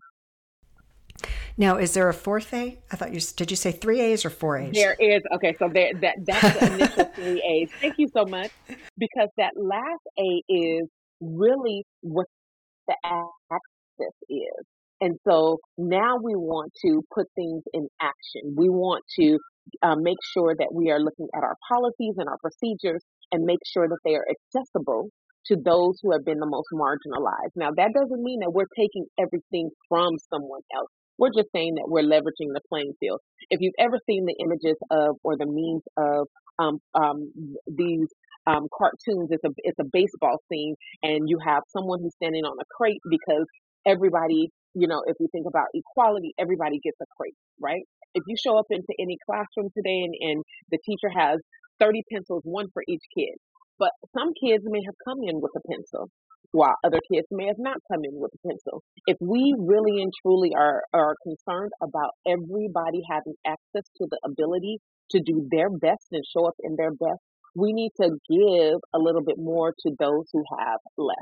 Now, 1.57 1.77
is 1.77 1.93
there 1.93 2.07
a 2.07 2.13
fourth 2.13 2.53
A? 2.53 2.79
I 2.89 2.95
thought 2.95 3.13
you 3.13 3.19
did 3.19 3.51
you 3.51 3.57
say 3.57 3.73
three 3.73 3.99
A's 3.99 4.23
or 4.23 4.29
four 4.29 4.57
A's? 4.57 4.73
There 4.73 4.95
is. 4.97 5.21
Okay, 5.35 5.53
so 5.59 5.67
there 5.67 5.91
that 6.01 6.15
that's 6.25 6.59
the 6.59 6.73
initial 6.73 7.03
three 7.15 7.43
A's. 7.43 7.69
Thank 7.81 7.95
you 7.97 8.07
so 8.13 8.23
much 8.23 8.51
because 8.97 9.27
that 9.37 9.51
last 9.57 10.01
A 10.17 10.41
is 10.47 10.87
really 11.19 11.83
what 11.99 12.27
the 12.87 12.95
access 13.03 14.15
is. 14.29 14.65
And 15.01 15.15
so 15.27 15.59
now 15.77 16.17
we 16.21 16.35
want 16.35 16.71
to 16.85 17.01
put 17.13 17.27
things 17.35 17.63
in 17.73 17.87
action. 18.01 18.55
We 18.55 18.69
want 18.69 19.03
to 19.19 19.37
uh, 19.83 19.95
make 19.97 20.17
sure 20.33 20.55
that 20.57 20.69
we 20.73 20.91
are 20.91 20.99
looking 20.99 21.27
at 21.35 21.43
our 21.43 21.55
policies 21.69 22.15
and 22.17 22.27
our 22.27 22.37
procedures 22.41 23.03
and 23.31 23.43
make 23.45 23.59
sure 23.65 23.87
that 23.87 23.99
they 24.03 24.15
are 24.15 24.25
accessible 24.29 25.09
to 25.45 25.55
those 25.55 25.99
who 26.01 26.11
have 26.11 26.25
been 26.25 26.39
the 26.39 26.45
most 26.45 26.67
marginalized. 26.73 27.55
Now, 27.55 27.69
that 27.75 27.91
doesn't 27.93 28.21
mean 28.21 28.39
that 28.41 28.51
we're 28.51 28.69
taking 28.77 29.05
everything 29.17 29.69
from 29.87 30.17
someone 30.29 30.61
else. 30.75 30.89
We're 31.17 31.35
just 31.35 31.51
saying 31.53 31.75
that 31.75 31.87
we're 31.87 32.03
leveraging 32.03 32.53
the 32.53 32.61
playing 32.69 32.93
field. 32.99 33.19
If 33.49 33.59
you've 33.61 33.73
ever 33.79 33.99
seen 34.05 34.25
the 34.25 34.35
images 34.43 34.77
of 34.89 35.17
or 35.23 35.35
the 35.37 35.45
memes 35.47 35.83
of 35.97 36.27
um, 36.59 36.79
um, 36.93 37.31
these 37.67 38.07
um, 38.47 38.67
cartoons, 38.75 39.29
it's 39.31 39.43
a 39.43 39.49
it's 39.57 39.79
a 39.79 39.83
baseball 39.91 40.37
scene, 40.49 40.75
and 41.03 41.27
you 41.27 41.37
have 41.45 41.63
someone 41.75 41.99
who's 42.01 42.15
standing 42.15 42.43
on 42.45 42.55
a 42.59 42.63
crate 42.75 43.01
because 43.09 43.45
everybody, 43.85 44.49
you 44.73 44.87
know, 44.87 45.01
if 45.05 45.15
we 45.19 45.27
think 45.31 45.45
about 45.47 45.67
equality, 45.73 46.33
everybody 46.37 46.79
gets 46.83 46.97
a 47.01 47.05
crate, 47.17 47.35
right? 47.59 47.83
If 48.13 48.23
you 48.27 48.35
show 48.37 48.57
up 48.57 48.65
into 48.69 48.93
any 48.99 49.17
classroom 49.25 49.69
today 49.75 50.01
and, 50.05 50.13
and 50.19 50.43
the 50.71 50.79
teacher 50.85 51.09
has 51.15 51.39
30 51.79 52.03
pencils, 52.11 52.41
one 52.43 52.67
for 52.73 52.83
each 52.87 53.03
kid, 53.15 53.35
but 53.77 53.91
some 54.17 54.33
kids 54.41 54.63
may 54.67 54.81
have 54.85 54.95
come 55.05 55.19
in 55.23 55.39
with 55.41 55.51
a 55.55 55.61
pencil 55.69 56.09
while 56.51 56.75
other 56.83 56.99
kids 57.11 57.27
may 57.31 57.45
have 57.45 57.59
not 57.59 57.77
come 57.91 58.01
in 58.03 58.19
with 58.19 58.31
a 58.33 58.47
pencil. 58.47 58.81
If 59.05 59.17
we 59.21 59.53
really 59.57 60.01
and 60.01 60.11
truly 60.21 60.51
are, 60.57 60.81
are 60.93 61.15
concerned 61.23 61.71
about 61.81 62.11
everybody 62.27 63.01
having 63.09 63.35
access 63.45 63.87
to 63.97 64.07
the 64.09 64.19
ability 64.25 64.79
to 65.11 65.19
do 65.19 65.47
their 65.51 65.69
best 65.69 66.07
and 66.11 66.23
show 66.25 66.47
up 66.47 66.55
in 66.61 66.75
their 66.75 66.91
best, 66.91 67.21
we 67.55 67.73
need 67.73 67.91
to 68.01 68.09
give 68.29 68.79
a 68.93 68.99
little 68.99 69.23
bit 69.23 69.37
more 69.37 69.73
to 69.79 69.91
those 69.99 70.25
who 70.33 70.43
have 70.57 70.79
less. 70.97 71.15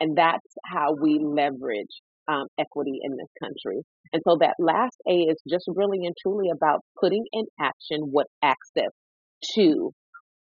And 0.00 0.16
that's 0.16 0.54
how 0.64 0.94
we 1.00 1.18
leverage 1.20 2.02
um, 2.28 2.46
equity 2.58 3.00
in 3.02 3.12
this 3.12 3.28
country. 3.42 3.82
And 4.12 4.22
so 4.26 4.36
that 4.40 4.54
last 4.58 4.96
A 5.08 5.12
is 5.12 5.36
just 5.48 5.64
really 5.74 6.06
and 6.06 6.14
truly 6.22 6.50
about 6.50 6.80
putting 7.00 7.24
in 7.32 7.44
action 7.60 8.08
what 8.10 8.26
access 8.42 8.92
to 9.54 9.92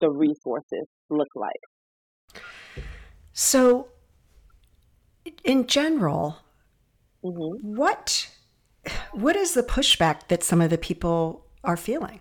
the 0.01 0.09
resources 0.09 0.85
look 1.09 1.29
like. 1.35 2.43
So 3.33 3.87
in 5.43 5.67
general, 5.67 6.37
mm-hmm. 7.23 7.75
what 7.75 8.29
what 9.13 9.35
is 9.35 9.53
the 9.53 9.63
pushback 9.63 10.27
that 10.27 10.43
some 10.43 10.61
of 10.61 10.69
the 10.69 10.77
people 10.77 11.45
are 11.63 11.77
feeling? 11.77 12.19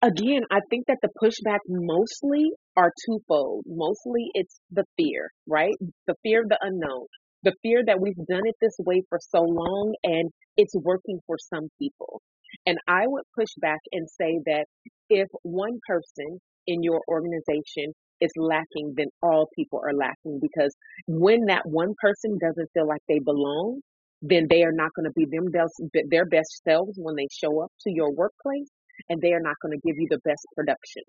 Again, 0.00 0.42
I 0.50 0.60
think 0.68 0.86
that 0.86 0.98
the 1.02 1.08
pushback 1.22 1.60
mostly 1.66 2.50
are 2.76 2.92
twofold. 3.06 3.64
Mostly 3.66 4.28
it's 4.34 4.60
the 4.70 4.84
fear, 4.96 5.30
right? 5.46 5.74
The 6.06 6.14
fear 6.22 6.42
of 6.42 6.48
the 6.48 6.58
unknown. 6.60 7.06
The 7.44 7.54
fear 7.62 7.84
that 7.86 8.00
we've 8.00 8.16
done 8.16 8.42
it 8.46 8.56
this 8.60 8.76
way 8.80 9.02
for 9.08 9.18
so 9.20 9.42
long 9.42 9.94
and 10.04 10.30
it's 10.56 10.74
working 10.74 11.20
for 11.26 11.38
some 11.38 11.68
people. 11.80 12.22
And 12.66 12.78
I 12.88 13.06
would 13.06 13.24
push 13.38 13.50
back 13.58 13.80
and 13.92 14.08
say 14.10 14.40
that 14.46 14.66
if 15.10 15.28
one 15.42 15.80
person 15.86 16.40
in 16.66 16.82
your 16.82 17.02
organization 17.08 17.92
is 18.20 18.32
lacking, 18.36 18.94
then 18.96 19.08
all 19.22 19.48
people 19.54 19.80
are 19.84 19.94
lacking 19.94 20.40
because 20.40 20.74
when 21.06 21.46
that 21.46 21.62
one 21.66 21.94
person 22.00 22.38
doesn't 22.40 22.70
feel 22.74 22.88
like 22.88 23.02
they 23.08 23.20
belong, 23.20 23.80
then 24.22 24.46
they 24.48 24.62
are 24.62 24.72
not 24.72 24.90
going 24.96 25.04
to 25.06 25.12
be 25.14 25.26
them 25.26 25.50
best, 25.50 25.82
their 26.10 26.24
best 26.24 26.62
selves 26.66 26.94
when 26.96 27.16
they 27.16 27.28
show 27.30 27.62
up 27.62 27.72
to 27.82 27.92
your 27.92 28.12
workplace 28.12 28.70
and 29.10 29.20
they 29.20 29.32
are 29.34 29.40
not 29.40 29.56
going 29.62 29.78
to 29.78 29.86
give 29.86 29.96
you 29.98 30.06
the 30.10 30.20
best 30.24 30.46
production. 30.56 31.02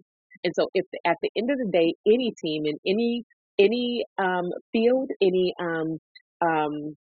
And 0.43 0.53
so 0.55 0.67
if 0.73 0.85
at 1.05 1.17
the 1.21 1.29
end 1.37 1.49
of 1.51 1.57
the 1.57 1.71
day, 1.71 1.93
any 2.05 2.33
team 2.43 2.65
in 2.65 2.75
any, 2.85 3.23
any, 3.57 4.03
um, 4.17 4.49
field, 4.73 5.09
any, 5.21 5.53
um, 5.61 5.97
um, 6.41 6.95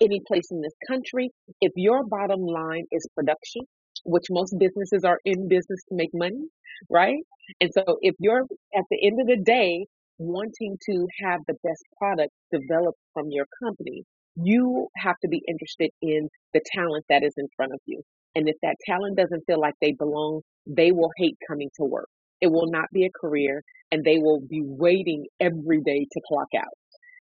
any 0.00 0.20
place 0.26 0.50
in 0.50 0.60
this 0.60 0.74
country, 0.86 1.30
if 1.60 1.72
your 1.76 2.04
bottom 2.04 2.40
line 2.40 2.84
is 2.90 3.06
production, 3.14 3.62
which 4.04 4.26
most 4.30 4.54
businesses 4.58 5.04
are 5.04 5.18
in 5.24 5.48
business 5.48 5.80
to 5.88 5.94
make 5.94 6.10
money, 6.12 6.44
right? 6.90 7.22
And 7.60 7.70
so 7.72 7.98
if 8.00 8.14
you're 8.18 8.42
at 8.74 8.84
the 8.90 9.06
end 9.06 9.20
of 9.20 9.26
the 9.26 9.42
day 9.44 9.86
wanting 10.18 10.76
to 10.90 11.06
have 11.24 11.40
the 11.46 11.54
best 11.62 11.82
product 11.98 12.32
developed 12.50 12.98
from 13.14 13.26
your 13.30 13.46
company, 13.62 14.04
you 14.36 14.88
have 14.96 15.16
to 15.22 15.28
be 15.28 15.42
interested 15.46 15.90
in 16.00 16.28
the 16.54 16.60
talent 16.74 17.04
that 17.08 17.22
is 17.22 17.34
in 17.36 17.46
front 17.56 17.72
of 17.72 17.80
you. 17.86 18.02
And 18.34 18.48
if 18.48 18.56
that 18.62 18.76
talent 18.86 19.16
doesn't 19.16 19.44
feel 19.46 19.60
like 19.60 19.74
they 19.80 19.92
belong, 19.92 20.40
they 20.66 20.90
will 20.90 21.10
hate 21.16 21.36
coming 21.46 21.68
to 21.78 21.84
work. 21.84 22.08
It 22.40 22.50
will 22.50 22.70
not 22.70 22.86
be 22.92 23.04
a 23.04 23.10
career 23.20 23.62
and 23.90 24.02
they 24.04 24.18
will 24.18 24.40
be 24.40 24.62
waiting 24.64 25.26
every 25.38 25.80
day 25.82 26.06
to 26.10 26.20
clock 26.26 26.48
out. 26.56 26.72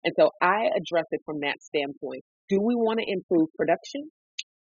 And 0.04 0.14
so 0.18 0.30
I 0.40 0.68
address 0.76 1.06
it 1.10 1.20
from 1.24 1.40
that 1.40 1.62
standpoint. 1.62 2.22
Do 2.48 2.60
we 2.60 2.74
want 2.74 3.00
to 3.00 3.04
improve 3.06 3.48
production 3.56 4.10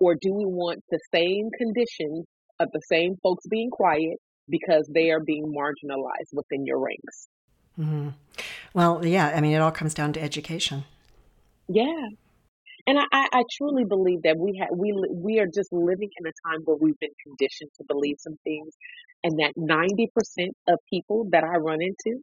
or 0.00 0.14
do 0.14 0.32
we 0.32 0.44
want 0.44 0.80
the 0.90 1.00
same 1.12 1.50
conditions 1.56 2.26
of 2.58 2.68
the 2.72 2.80
same 2.88 3.16
folks 3.22 3.46
being 3.48 3.70
quiet 3.70 4.18
because 4.48 4.88
they 4.92 5.10
are 5.10 5.20
being 5.20 5.44
marginalized 5.44 6.32
within 6.32 6.64
your 6.64 6.80
ranks? 6.80 7.28
Mm-hmm. 7.78 8.08
Well, 8.74 9.04
yeah, 9.04 9.32
I 9.34 9.40
mean, 9.40 9.52
it 9.52 9.60
all 9.60 9.70
comes 9.70 9.94
down 9.94 10.12
to 10.14 10.22
education. 10.22 10.84
Yeah. 11.68 12.08
And 12.86 12.98
I, 12.98 13.28
I 13.32 13.42
truly 13.56 13.84
believe 13.84 14.22
that 14.22 14.36
we 14.38 14.58
have 14.60 14.68
we 14.72 14.94
we 15.10 15.40
are 15.40 15.46
just 15.46 15.72
living 15.72 16.08
in 16.20 16.26
a 16.26 16.48
time 16.48 16.62
where 16.64 16.76
we've 16.76 16.98
been 17.00 17.10
conditioned 17.26 17.70
to 17.78 17.84
believe 17.84 18.16
some 18.20 18.36
things, 18.44 18.74
and 19.24 19.40
that 19.40 19.54
ninety 19.56 20.08
percent 20.14 20.56
of 20.68 20.78
people 20.88 21.26
that 21.32 21.42
I 21.42 21.56
run 21.56 21.78
into 21.82 22.20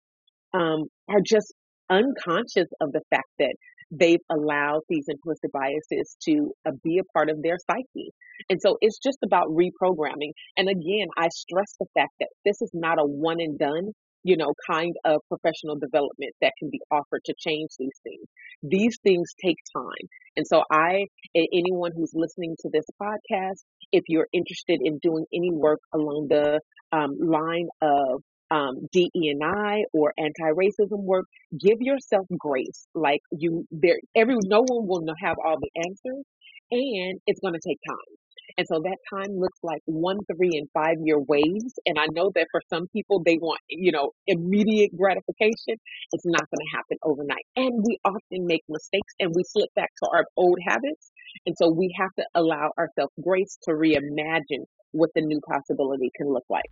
um, 0.53 0.87
are 1.09 1.19
just 1.21 1.53
unconscious 1.89 2.69
of 2.81 2.91
the 2.91 3.01
fact 3.09 3.29
that 3.39 3.55
they've 3.91 4.23
allowed 4.31 4.81
these 4.89 5.05
implicit 5.07 5.51
biases 5.51 6.15
to 6.23 6.51
uh, 6.65 6.71
be 6.83 6.99
a 6.99 7.03
part 7.13 7.29
of 7.29 7.41
their 7.43 7.57
psyche. 7.69 8.11
And 8.49 8.59
so 8.61 8.77
it's 8.81 8.97
just 8.97 9.19
about 9.23 9.47
reprogramming. 9.49 10.31
And 10.57 10.67
again, 10.67 11.07
I 11.17 11.27
stress 11.29 11.75
the 11.79 11.85
fact 11.93 12.13
that 12.19 12.29
this 12.43 12.61
is 12.61 12.71
not 12.73 12.99
a 12.99 13.05
one 13.05 13.39
and 13.39 13.57
done 13.59 13.91
you 14.23 14.37
know, 14.37 14.53
kind 14.69 14.95
of 15.03 15.19
professional 15.27 15.75
development 15.75 16.33
that 16.41 16.53
can 16.57 16.69
be 16.69 16.79
offered 16.89 17.21
to 17.25 17.33
change 17.37 17.69
these 17.77 17.99
things. 18.03 18.25
These 18.63 18.97
things 19.03 19.27
take 19.43 19.57
time. 19.75 20.07
And 20.37 20.47
so 20.47 20.63
I, 20.71 21.05
anyone 21.35 21.91
who's 21.95 22.13
listening 22.15 22.55
to 22.61 22.69
this 22.71 22.85
podcast, 23.01 23.63
if 23.91 24.03
you're 24.07 24.27
interested 24.31 24.79
in 24.81 24.97
doing 25.01 25.25
any 25.33 25.51
work 25.51 25.79
along 25.93 26.27
the 26.29 26.59
um, 26.91 27.17
line 27.19 27.67
of 27.81 28.21
um, 28.53 28.87
DE&I 28.91 29.83
or 29.93 30.13
anti-racism 30.17 31.03
work, 31.03 31.25
give 31.59 31.81
yourself 31.81 32.27
grace. 32.37 32.85
Like 32.93 33.21
you, 33.31 33.65
there, 33.71 33.99
every, 34.15 34.35
no 34.45 34.61
one 34.61 34.87
will 34.87 35.15
have 35.21 35.37
all 35.43 35.57
the 35.59 35.81
answers 35.81 36.23
and 36.71 37.19
it's 37.25 37.39
going 37.39 37.55
to 37.55 37.59
take 37.67 37.79
time. 37.87 38.17
And 38.57 38.67
so 38.67 38.81
that 38.83 38.97
time 39.11 39.35
looks 39.35 39.57
like 39.63 39.81
one, 39.85 40.17
three, 40.31 40.51
and 40.53 40.67
five 40.73 40.97
year 41.03 41.17
waves. 41.17 41.73
And 41.87 41.97
I 41.97 42.05
know 42.13 42.31
that 42.35 42.47
for 42.51 42.61
some 42.69 42.87
people, 42.93 43.23
they 43.25 43.37
want, 43.37 43.59
you 43.67 43.91
know, 43.91 44.11
immediate 44.27 44.91
gratification. 44.95 45.79
It's 46.11 46.25
not 46.25 46.41
going 46.41 46.59
to 46.59 46.75
happen 46.75 46.97
overnight. 47.01 47.45
And 47.55 47.83
we 47.83 47.97
often 48.05 48.45
make 48.45 48.61
mistakes 48.69 49.13
and 49.19 49.33
we 49.33 49.43
slip 49.43 49.69
back 49.75 49.89
to 50.03 50.09
our 50.13 50.25
old 50.37 50.59
habits. 50.67 51.11
And 51.47 51.55
so 51.57 51.69
we 51.71 51.95
have 51.99 52.11
to 52.19 52.25
allow 52.35 52.69
ourselves 52.77 53.13
grace 53.23 53.57
to 53.63 53.71
reimagine 53.71 54.65
what 54.91 55.09
the 55.15 55.21
new 55.21 55.39
possibility 55.49 56.11
can 56.15 56.31
look 56.31 56.45
like. 56.49 56.69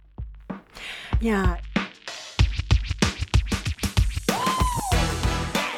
Yeah. 1.19 1.57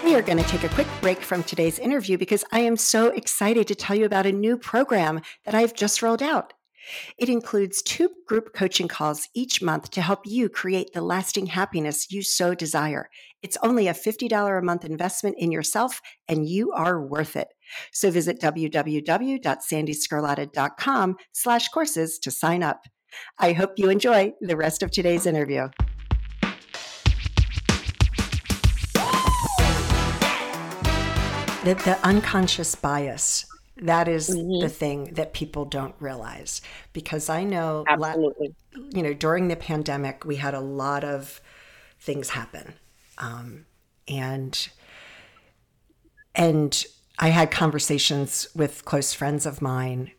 We 0.03 0.15
are 0.15 0.21
going 0.21 0.37
to 0.37 0.43
take 0.43 0.63
a 0.65 0.69
quick 0.69 0.87
break 0.99 1.21
from 1.21 1.43
today's 1.43 1.79
interview 1.79 2.17
because 2.17 2.43
I 2.51 2.59
am 2.59 2.75
so 2.75 3.07
excited 3.07 3.67
to 3.67 3.75
tell 3.75 3.95
you 3.95 4.03
about 4.03 4.25
a 4.25 4.33
new 4.33 4.57
program 4.57 5.21
that 5.45 5.55
I've 5.55 5.73
just 5.73 6.01
rolled 6.01 6.21
out. 6.21 6.51
It 7.17 7.29
includes 7.29 7.81
two 7.81 8.09
group 8.27 8.53
coaching 8.53 8.89
calls 8.89 9.29
each 9.33 9.61
month 9.61 9.91
to 9.91 10.01
help 10.01 10.23
you 10.25 10.49
create 10.49 10.91
the 10.91 11.01
lasting 11.01 11.45
happiness 11.45 12.11
you 12.11 12.21
so 12.21 12.53
desire. 12.53 13.07
It's 13.41 13.57
only 13.63 13.87
a 13.87 13.93
$50 13.93 14.59
a 14.59 14.61
month 14.61 14.83
investment 14.83 15.37
in 15.39 15.53
yourself, 15.53 16.01
and 16.27 16.49
you 16.49 16.73
are 16.73 17.01
worth 17.01 17.37
it. 17.37 17.47
So 17.93 18.11
visit 18.11 18.41
www.sandeesgarlata.com 18.41 21.15
slash 21.31 21.69
courses 21.69 22.19
to 22.19 22.29
sign 22.29 22.61
up. 22.61 22.81
I 23.39 23.53
hope 23.53 23.71
you 23.77 23.89
enjoy 23.89 24.33
the 24.41 24.57
rest 24.57 24.83
of 24.83 24.91
today's 24.91 25.25
interview. 25.25 25.69
The, 31.63 31.75
the 31.75 31.97
unconscious 32.03 32.75
bias 32.75 33.45
that 33.77 34.07
is 34.07 34.29
mm-hmm. 34.29 34.61
the 34.61 34.69
thing 34.69 35.05
that 35.13 35.33
people 35.33 35.65
don't 35.65 35.95
realize 35.99 36.61
because 36.91 37.29
i 37.29 37.43
know 37.43 37.83
Absolutely. 37.87 38.53
you 38.91 39.01
know 39.01 39.13
during 39.13 39.47
the 39.47 39.55
pandemic 39.55 40.25
we 40.25 40.35
had 40.35 40.53
a 40.53 40.59
lot 40.59 41.03
of 41.03 41.41
things 41.99 42.29
happen 42.29 42.73
um, 43.17 43.65
and 44.07 44.69
and 46.35 46.85
i 47.17 47.29
had 47.29 47.49
conversations 47.49 48.47
with 48.55 48.85
close 48.85 49.13
friends 49.13 49.45
of 49.45 49.61
mine 49.61 50.11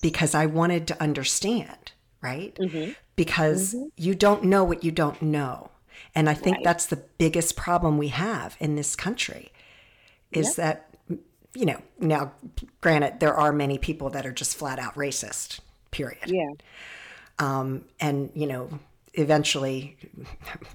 because 0.00 0.34
i 0.34 0.46
wanted 0.46 0.86
to 0.86 1.02
understand 1.02 1.92
right 2.22 2.54
mm-hmm. 2.56 2.92
because 3.16 3.74
mm-hmm. 3.74 3.86
you 3.96 4.14
don't 4.14 4.44
know 4.44 4.62
what 4.62 4.84
you 4.84 4.92
don't 4.92 5.20
know 5.20 5.70
and 6.14 6.28
i 6.30 6.34
think 6.34 6.56
right. 6.56 6.64
that's 6.64 6.86
the 6.86 7.02
biggest 7.18 7.56
problem 7.56 7.98
we 7.98 8.08
have 8.08 8.56
in 8.60 8.76
this 8.76 8.94
country 8.94 9.50
is 10.32 10.56
yep. 10.56 10.56
that 10.56 11.18
you 11.54 11.64
know 11.64 11.80
now 11.98 12.32
granted 12.80 13.20
there 13.20 13.34
are 13.34 13.52
many 13.52 13.78
people 13.78 14.10
that 14.10 14.26
are 14.26 14.32
just 14.32 14.56
flat 14.56 14.78
out 14.78 14.94
racist 14.94 15.60
period. 15.90 16.26
Yeah. 16.26 16.52
Um, 17.38 17.84
and 18.00 18.30
you 18.34 18.46
know 18.46 18.68
eventually 19.14 19.96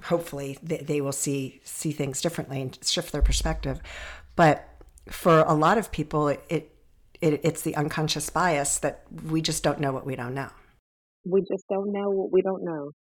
hopefully 0.03 0.57
they, 0.63 0.77
they 0.77 1.01
will 1.01 1.11
see 1.11 1.61
see 1.63 1.91
things 1.91 2.21
differently 2.21 2.61
and 2.61 2.77
shift 2.83 3.11
their 3.11 3.21
perspective. 3.21 3.79
But 4.35 4.67
for 5.09 5.39
a 5.39 5.53
lot 5.53 5.77
of 5.77 5.91
people 5.91 6.27
it, 6.27 6.43
it, 6.49 6.75
it 7.21 7.41
it's 7.43 7.61
the 7.61 7.75
unconscious 7.75 8.29
bias 8.29 8.79
that 8.79 9.03
we 9.29 9.41
just 9.41 9.63
don't 9.63 9.79
know 9.79 9.91
what 9.91 10.05
we 10.05 10.15
don't 10.15 10.33
know. 10.33 10.49
We 11.25 11.41
just 11.41 11.65
don't 11.69 11.91
know 11.91 12.09
what 12.09 12.31
we 12.31 12.41
don't 12.41 12.63
know 12.63 12.91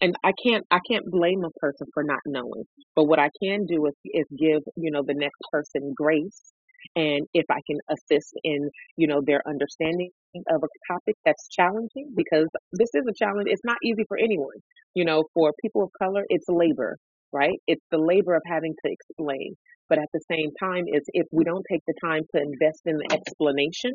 and 0.00 0.14
I 0.24 0.32
can't 0.44 0.64
I 0.70 0.80
can't 0.90 1.06
blame 1.10 1.44
a 1.44 1.50
person 1.60 1.86
for 1.94 2.04
not 2.04 2.20
knowing. 2.26 2.64
But 2.96 3.04
what 3.04 3.18
I 3.18 3.30
can 3.42 3.66
do 3.66 3.86
is 3.86 3.94
is 4.04 4.26
give, 4.38 4.62
you 4.76 4.90
know, 4.92 5.02
the 5.06 5.14
next 5.14 5.40
person 5.52 5.94
grace 5.96 6.52
and 6.96 7.26
if 7.34 7.46
I 7.50 7.60
can 7.66 7.78
assist 7.90 8.34
in, 8.44 8.70
you 8.96 9.08
know, 9.08 9.22
their 9.24 9.42
understanding 9.48 10.10
of 10.50 10.62
a 10.62 10.92
topic 10.92 11.16
that's 11.24 11.48
challenging 11.48 12.12
because 12.16 12.48
this 12.72 12.90
is 12.94 13.04
a 13.08 13.14
challenge. 13.14 13.48
It's 13.50 13.64
not 13.64 13.78
easy 13.84 14.04
for 14.08 14.18
anyone. 14.18 14.56
You 14.94 15.04
know, 15.04 15.24
for 15.34 15.52
people 15.62 15.82
of 15.84 15.90
color, 15.98 16.24
it's 16.28 16.46
labor, 16.48 16.96
right? 17.32 17.58
It's 17.66 17.84
the 17.90 17.98
labor 17.98 18.34
of 18.34 18.42
having 18.46 18.74
to 18.84 18.92
explain. 18.92 19.54
But 19.88 19.98
at 19.98 20.08
the 20.12 20.20
same 20.30 20.50
time, 20.60 20.84
is 20.88 21.02
if 21.08 21.26
we 21.32 21.44
don't 21.44 21.64
take 21.70 21.82
the 21.86 21.94
time 22.04 22.22
to 22.34 22.42
invest 22.42 22.82
in 22.86 22.96
the 22.98 23.08
explanation, 23.12 23.92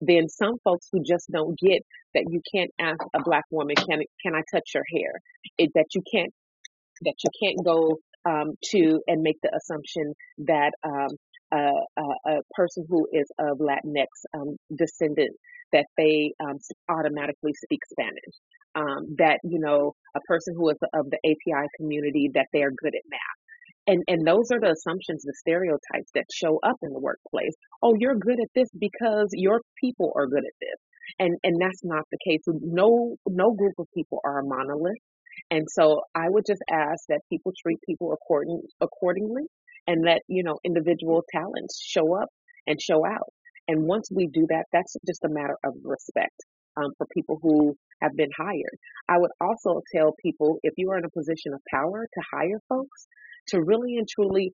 then 0.00 0.28
some 0.28 0.54
folks 0.64 0.88
who 0.92 1.02
just 1.02 1.30
don't 1.30 1.58
get 1.58 1.82
that 2.14 2.24
you 2.28 2.40
can't 2.54 2.70
ask 2.80 3.00
a 3.14 3.22
black 3.22 3.44
woman, 3.50 3.76
can 3.76 4.00
can 4.22 4.34
I 4.34 4.42
touch 4.52 4.70
your 4.74 4.84
hair? 4.92 5.12
It, 5.58 5.70
that 5.74 5.86
you 5.94 6.02
can't 6.12 6.32
that 7.02 7.14
you 7.22 7.30
can't 7.42 7.64
go 7.64 7.98
um, 8.24 8.52
to 8.70 9.00
and 9.06 9.22
make 9.22 9.36
the 9.42 9.54
assumption 9.54 10.14
that 10.38 10.72
um, 10.82 11.08
a, 11.52 11.70
a, 11.98 12.30
a, 12.32 12.40
person 12.54 12.84
who 12.88 13.06
is 13.12 13.30
of 13.38 13.58
Latinx 13.58 14.06
um, 14.34 14.56
descendant 14.74 15.36
that 15.72 15.86
they 15.96 16.32
um, 16.40 16.58
automatically 16.88 17.52
speak 17.64 17.80
Spanish. 17.90 18.34
Um, 18.76 19.14
that 19.18 19.38
you 19.44 19.60
know 19.60 19.94
a 20.16 20.20
person 20.20 20.54
who 20.56 20.70
is 20.70 20.76
of 20.94 21.10
the 21.10 21.18
API 21.24 21.66
community 21.76 22.30
that 22.34 22.46
they 22.52 22.62
are 22.62 22.72
good 22.72 22.94
at 22.94 23.02
math 23.08 23.43
and 23.86 24.02
and 24.08 24.26
those 24.26 24.50
are 24.52 24.60
the 24.60 24.72
assumptions, 24.72 25.22
the 25.22 25.34
stereotypes 25.38 26.10
that 26.14 26.26
show 26.32 26.58
up 26.62 26.76
in 26.82 26.92
the 26.92 27.00
workplace. 27.00 27.54
Oh, 27.82 27.94
you're 27.98 28.16
good 28.16 28.40
at 28.40 28.48
this 28.54 28.68
because 28.78 29.28
your 29.32 29.60
people 29.80 30.12
are 30.16 30.26
good 30.26 30.44
at 30.46 30.58
this. 30.60 30.78
And 31.18 31.36
and 31.44 31.60
that's 31.60 31.84
not 31.84 32.04
the 32.10 32.18
case. 32.28 32.42
No 32.46 33.16
no 33.28 33.52
group 33.52 33.74
of 33.78 33.86
people 33.94 34.20
are 34.24 34.40
a 34.40 34.44
monolith. 34.44 35.02
And 35.50 35.66
so 35.70 36.02
I 36.14 36.28
would 36.28 36.44
just 36.46 36.62
ask 36.70 37.04
that 37.08 37.20
people 37.30 37.52
treat 37.62 37.78
people 37.88 38.12
according 38.12 38.62
accordingly 38.80 39.44
and 39.86 40.04
let, 40.04 40.20
you 40.28 40.42
know, 40.42 40.58
individual 40.64 41.24
talents 41.32 41.80
show 41.82 42.14
up 42.14 42.28
and 42.66 42.80
show 42.80 43.04
out. 43.06 43.32
And 43.68 43.86
once 43.86 44.08
we 44.10 44.26
do 44.26 44.46
that, 44.50 44.64
that's 44.72 44.96
just 45.06 45.24
a 45.24 45.28
matter 45.28 45.56
of 45.64 45.74
respect. 45.84 46.34
um, 46.76 46.90
for 46.98 47.06
people 47.14 47.38
who 47.42 47.76
have 48.02 48.12
been 48.16 48.30
hired. 48.36 48.76
I 49.08 49.18
would 49.18 49.30
also 49.40 49.80
tell 49.94 50.14
people 50.22 50.58
if 50.62 50.74
you 50.76 50.90
are 50.90 50.98
in 50.98 51.04
a 51.04 51.10
position 51.10 51.52
of 51.54 51.60
power 51.70 52.06
to 52.12 52.20
hire 52.32 52.60
folks, 52.68 53.06
to 53.48 53.60
really 53.60 53.96
and 53.96 54.08
truly 54.08 54.52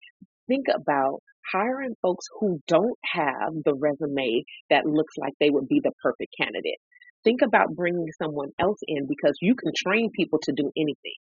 think 0.49 0.67
about 0.75 1.21
hiring 1.53 1.95
folks 2.03 2.27
who 2.39 2.61
don't 2.67 2.99
have 3.05 3.53
the 3.65 3.75
resume 3.75 4.45
that 4.69 4.87
looks 4.87 5.15
like 5.19 5.33
they 5.41 5.51
would 5.51 5.69
be 5.69 5.81
the 5.83 5.93
perfect 6.03 6.33
candidate. 6.39 6.79
Think 7.25 7.41
about 7.43 7.75
bringing 7.75 8.09
someone 8.21 8.51
else 8.59 8.79
in 8.87 9.07
because 9.07 9.37
you 9.41 9.55
can 9.55 9.73
train 9.77 10.11
people 10.15 10.39
to 10.43 10.53
do 10.53 10.71
anything. 10.77 11.19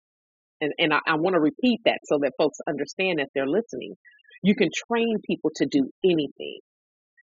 And, 0.61 0.73
and 0.77 0.93
I, 0.93 0.99
I 1.07 1.15
want 1.15 1.35
to 1.35 1.39
repeat 1.39 1.81
that 1.85 1.99
so 2.05 2.19
that 2.21 2.33
folks 2.37 2.57
understand 2.67 3.19
if 3.19 3.27
they're 3.33 3.47
listening. 3.47 3.93
You 4.43 4.55
can 4.55 4.69
train 4.89 5.17
people 5.25 5.51
to 5.55 5.65
do 5.65 5.89
anything. 6.03 6.59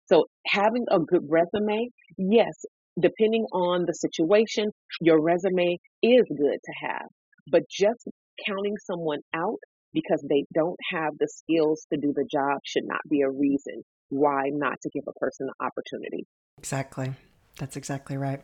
So 0.06 0.26
having 0.46 0.86
a 0.90 0.98
good 0.98 1.22
resume, 1.28 1.88
yes, 2.18 2.52
depending 3.00 3.44
on 3.52 3.84
the 3.86 3.94
situation, 3.94 4.70
your 5.00 5.20
resume 5.20 5.78
is 6.02 6.24
good 6.28 6.58
to 6.64 6.72
have. 6.88 7.06
But 7.50 7.62
just 7.70 8.06
counting 8.46 8.76
someone 8.86 9.20
out 9.34 9.58
because 9.94 10.22
they 10.28 10.44
don't 10.52 10.78
have 10.92 11.16
the 11.18 11.28
skills 11.28 11.86
to 11.92 11.98
do 11.98 12.12
the 12.14 12.24
job 12.30 12.58
should 12.64 12.84
not 12.84 13.00
be 13.08 13.22
a 13.22 13.30
reason 13.30 13.82
why 14.10 14.50
not 14.52 14.80
to 14.82 14.90
give 14.90 15.04
a 15.08 15.12
person 15.12 15.46
the 15.46 15.64
opportunity. 15.64 16.26
Exactly. 16.58 17.14
That's 17.58 17.76
exactly 17.76 18.16
right. 18.16 18.42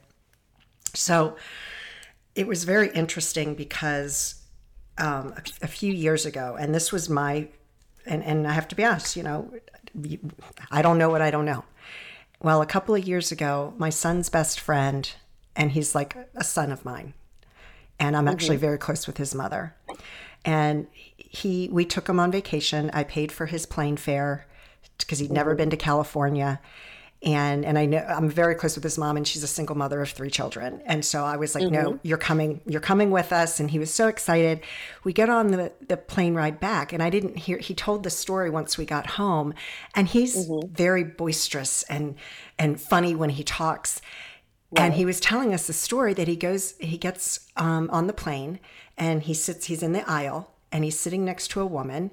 So 0.94 1.36
it 2.34 2.46
was 2.46 2.64
very 2.64 2.90
interesting 2.90 3.54
because 3.54 4.42
um, 4.98 5.34
a, 5.36 5.42
a, 5.64 5.68
few 5.68 5.92
years 5.92 6.26
ago, 6.26 6.56
and 6.58 6.74
this 6.74 6.92
was 6.92 7.08
my, 7.08 7.48
and, 8.06 8.22
and 8.24 8.46
I 8.46 8.52
have 8.52 8.68
to 8.68 8.76
be 8.76 8.84
honest, 8.84 9.16
you 9.16 9.22
know, 9.22 9.52
I 10.70 10.82
don't 10.82 10.98
know 10.98 11.10
what 11.10 11.22
I 11.22 11.30
don't 11.30 11.44
know. 11.44 11.64
Well, 12.42 12.62
a 12.62 12.66
couple 12.66 12.94
of 12.94 13.06
years 13.06 13.32
ago, 13.32 13.74
my 13.76 13.90
son's 13.90 14.28
best 14.28 14.60
friend, 14.60 15.10
and 15.54 15.72
he's 15.72 15.94
like 15.94 16.16
a 16.34 16.44
son 16.44 16.72
of 16.72 16.84
mine, 16.84 17.14
and 17.98 18.16
I'm 18.16 18.28
actually 18.28 18.56
mm-hmm. 18.56 18.66
very 18.66 18.78
close 18.78 19.06
with 19.06 19.18
his 19.18 19.34
mother. 19.34 19.74
And 20.44 20.86
he, 21.32 21.68
we 21.70 21.84
took 21.84 22.08
him 22.08 22.20
on 22.20 22.30
vacation. 22.30 22.90
I 22.92 23.04
paid 23.04 23.30
for 23.32 23.46
his 23.46 23.64
plane 23.64 23.96
fare 23.96 24.46
because 24.98 25.20
he'd 25.20 25.30
never 25.30 25.54
been 25.54 25.70
to 25.70 25.76
California 25.76 26.60
and 27.22 27.66
and 27.66 27.78
I 27.78 27.84
know 27.84 27.98
I'm 27.98 28.30
very 28.30 28.54
close 28.54 28.76
with 28.76 28.84
his 28.84 28.96
mom 28.96 29.16
and 29.16 29.28
she's 29.28 29.42
a 29.42 29.48
single 29.48 29.76
mother 29.76 30.00
of 30.00 30.08
three 30.08 30.30
children 30.30 30.80
and 30.86 31.04
so 31.04 31.24
I 31.24 31.36
was 31.36 31.54
like 31.54 31.64
mm-hmm. 31.64 31.74
no 31.74 32.00
you're 32.02 32.18
coming 32.18 32.60
you're 32.66 32.80
coming 32.80 33.10
with 33.10 33.32
us 33.32 33.60
and 33.60 33.70
he 33.70 33.78
was 33.78 33.92
so 33.92 34.08
excited 34.08 34.60
we 35.04 35.12
get 35.12 35.28
on 35.28 35.48
the 35.48 35.72
the 35.86 35.96
plane 35.96 36.34
ride 36.34 36.60
back 36.60 36.92
and 36.92 37.02
I 37.02 37.10
didn't 37.10 37.36
hear 37.36 37.58
he 37.58 37.74
told 37.74 38.04
the 38.04 38.10
story 38.10 38.48
once 38.48 38.78
we 38.78 38.86
got 38.86 39.06
home 39.06 39.52
and 39.94 40.08
he's 40.08 40.48
mm-hmm. 40.48 40.72
very 40.72 41.04
boisterous 41.04 41.82
and 41.84 42.14
and 42.58 42.80
funny 42.80 43.14
when 43.14 43.30
he 43.30 43.44
talks 43.44 44.00
right. 44.70 44.84
and 44.84 44.94
he 44.94 45.04
was 45.04 45.20
telling 45.20 45.52
us 45.52 45.66
the 45.66 45.74
story 45.74 46.14
that 46.14 46.28
he 46.28 46.36
goes 46.36 46.74
he 46.78 46.96
gets 46.96 47.48
um, 47.56 47.90
on 47.90 48.06
the 48.06 48.14
plane 48.14 48.60
and 48.96 49.24
he 49.24 49.34
sits 49.34 49.66
he's 49.66 49.82
in 49.82 49.92
the 49.92 50.08
aisle 50.08 50.50
and 50.72 50.84
he's 50.84 50.98
sitting 50.98 51.24
next 51.24 51.48
to 51.48 51.60
a 51.60 51.66
woman 51.66 52.10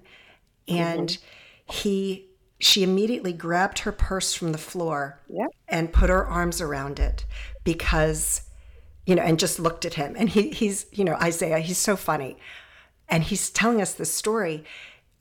and 0.67 1.09
mm-hmm. 1.09 1.73
he 1.73 2.27
she 2.59 2.83
immediately 2.83 3.33
grabbed 3.33 3.79
her 3.79 3.91
purse 3.91 4.33
from 4.33 4.51
the 4.51 4.57
floor 4.57 5.19
and 5.67 5.93
put 5.93 6.09
her 6.09 6.25
arms 6.25 6.59
around 6.59 6.99
it 6.99 7.25
because 7.63 8.41
you 9.05 9.15
know 9.15 9.21
and 9.21 9.39
just 9.39 9.59
looked 9.59 9.85
at 9.85 9.95
him. 9.95 10.15
And 10.17 10.29
he 10.29 10.49
he's 10.49 10.85
you 10.91 11.03
know 11.03 11.15
Isaiah 11.15 11.59
he's 11.59 11.77
so 11.77 11.95
funny. 11.95 12.37
And 13.09 13.23
he's 13.23 13.49
telling 13.49 13.81
us 13.81 13.93
this 13.93 14.11
story 14.11 14.65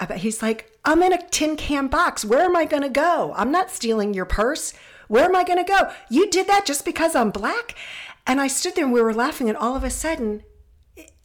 about 0.00 0.18
he's 0.18 0.42
like 0.42 0.70
I'm 0.84 1.02
in 1.02 1.12
a 1.12 1.28
tin 1.28 1.56
can 1.56 1.88
box. 1.88 2.24
Where 2.24 2.42
am 2.42 2.56
I 2.56 2.64
going 2.64 2.82
to 2.82 2.88
go? 2.88 3.34
I'm 3.36 3.50
not 3.50 3.70
stealing 3.70 4.14
your 4.14 4.24
purse. 4.24 4.72
Where 5.08 5.24
am 5.24 5.36
I 5.36 5.44
going 5.44 5.64
to 5.64 5.70
go? 5.70 5.92
You 6.10 6.28
did 6.30 6.48
that 6.48 6.66
just 6.66 6.84
because 6.84 7.14
I'm 7.14 7.30
black? 7.30 7.74
And 8.26 8.40
I 8.40 8.48
stood 8.48 8.74
there 8.74 8.84
and 8.84 8.92
we 8.92 9.00
were 9.00 9.14
laughing 9.14 9.48
and 9.48 9.56
all 9.56 9.76
of 9.76 9.84
a 9.84 9.90
sudden 9.90 10.42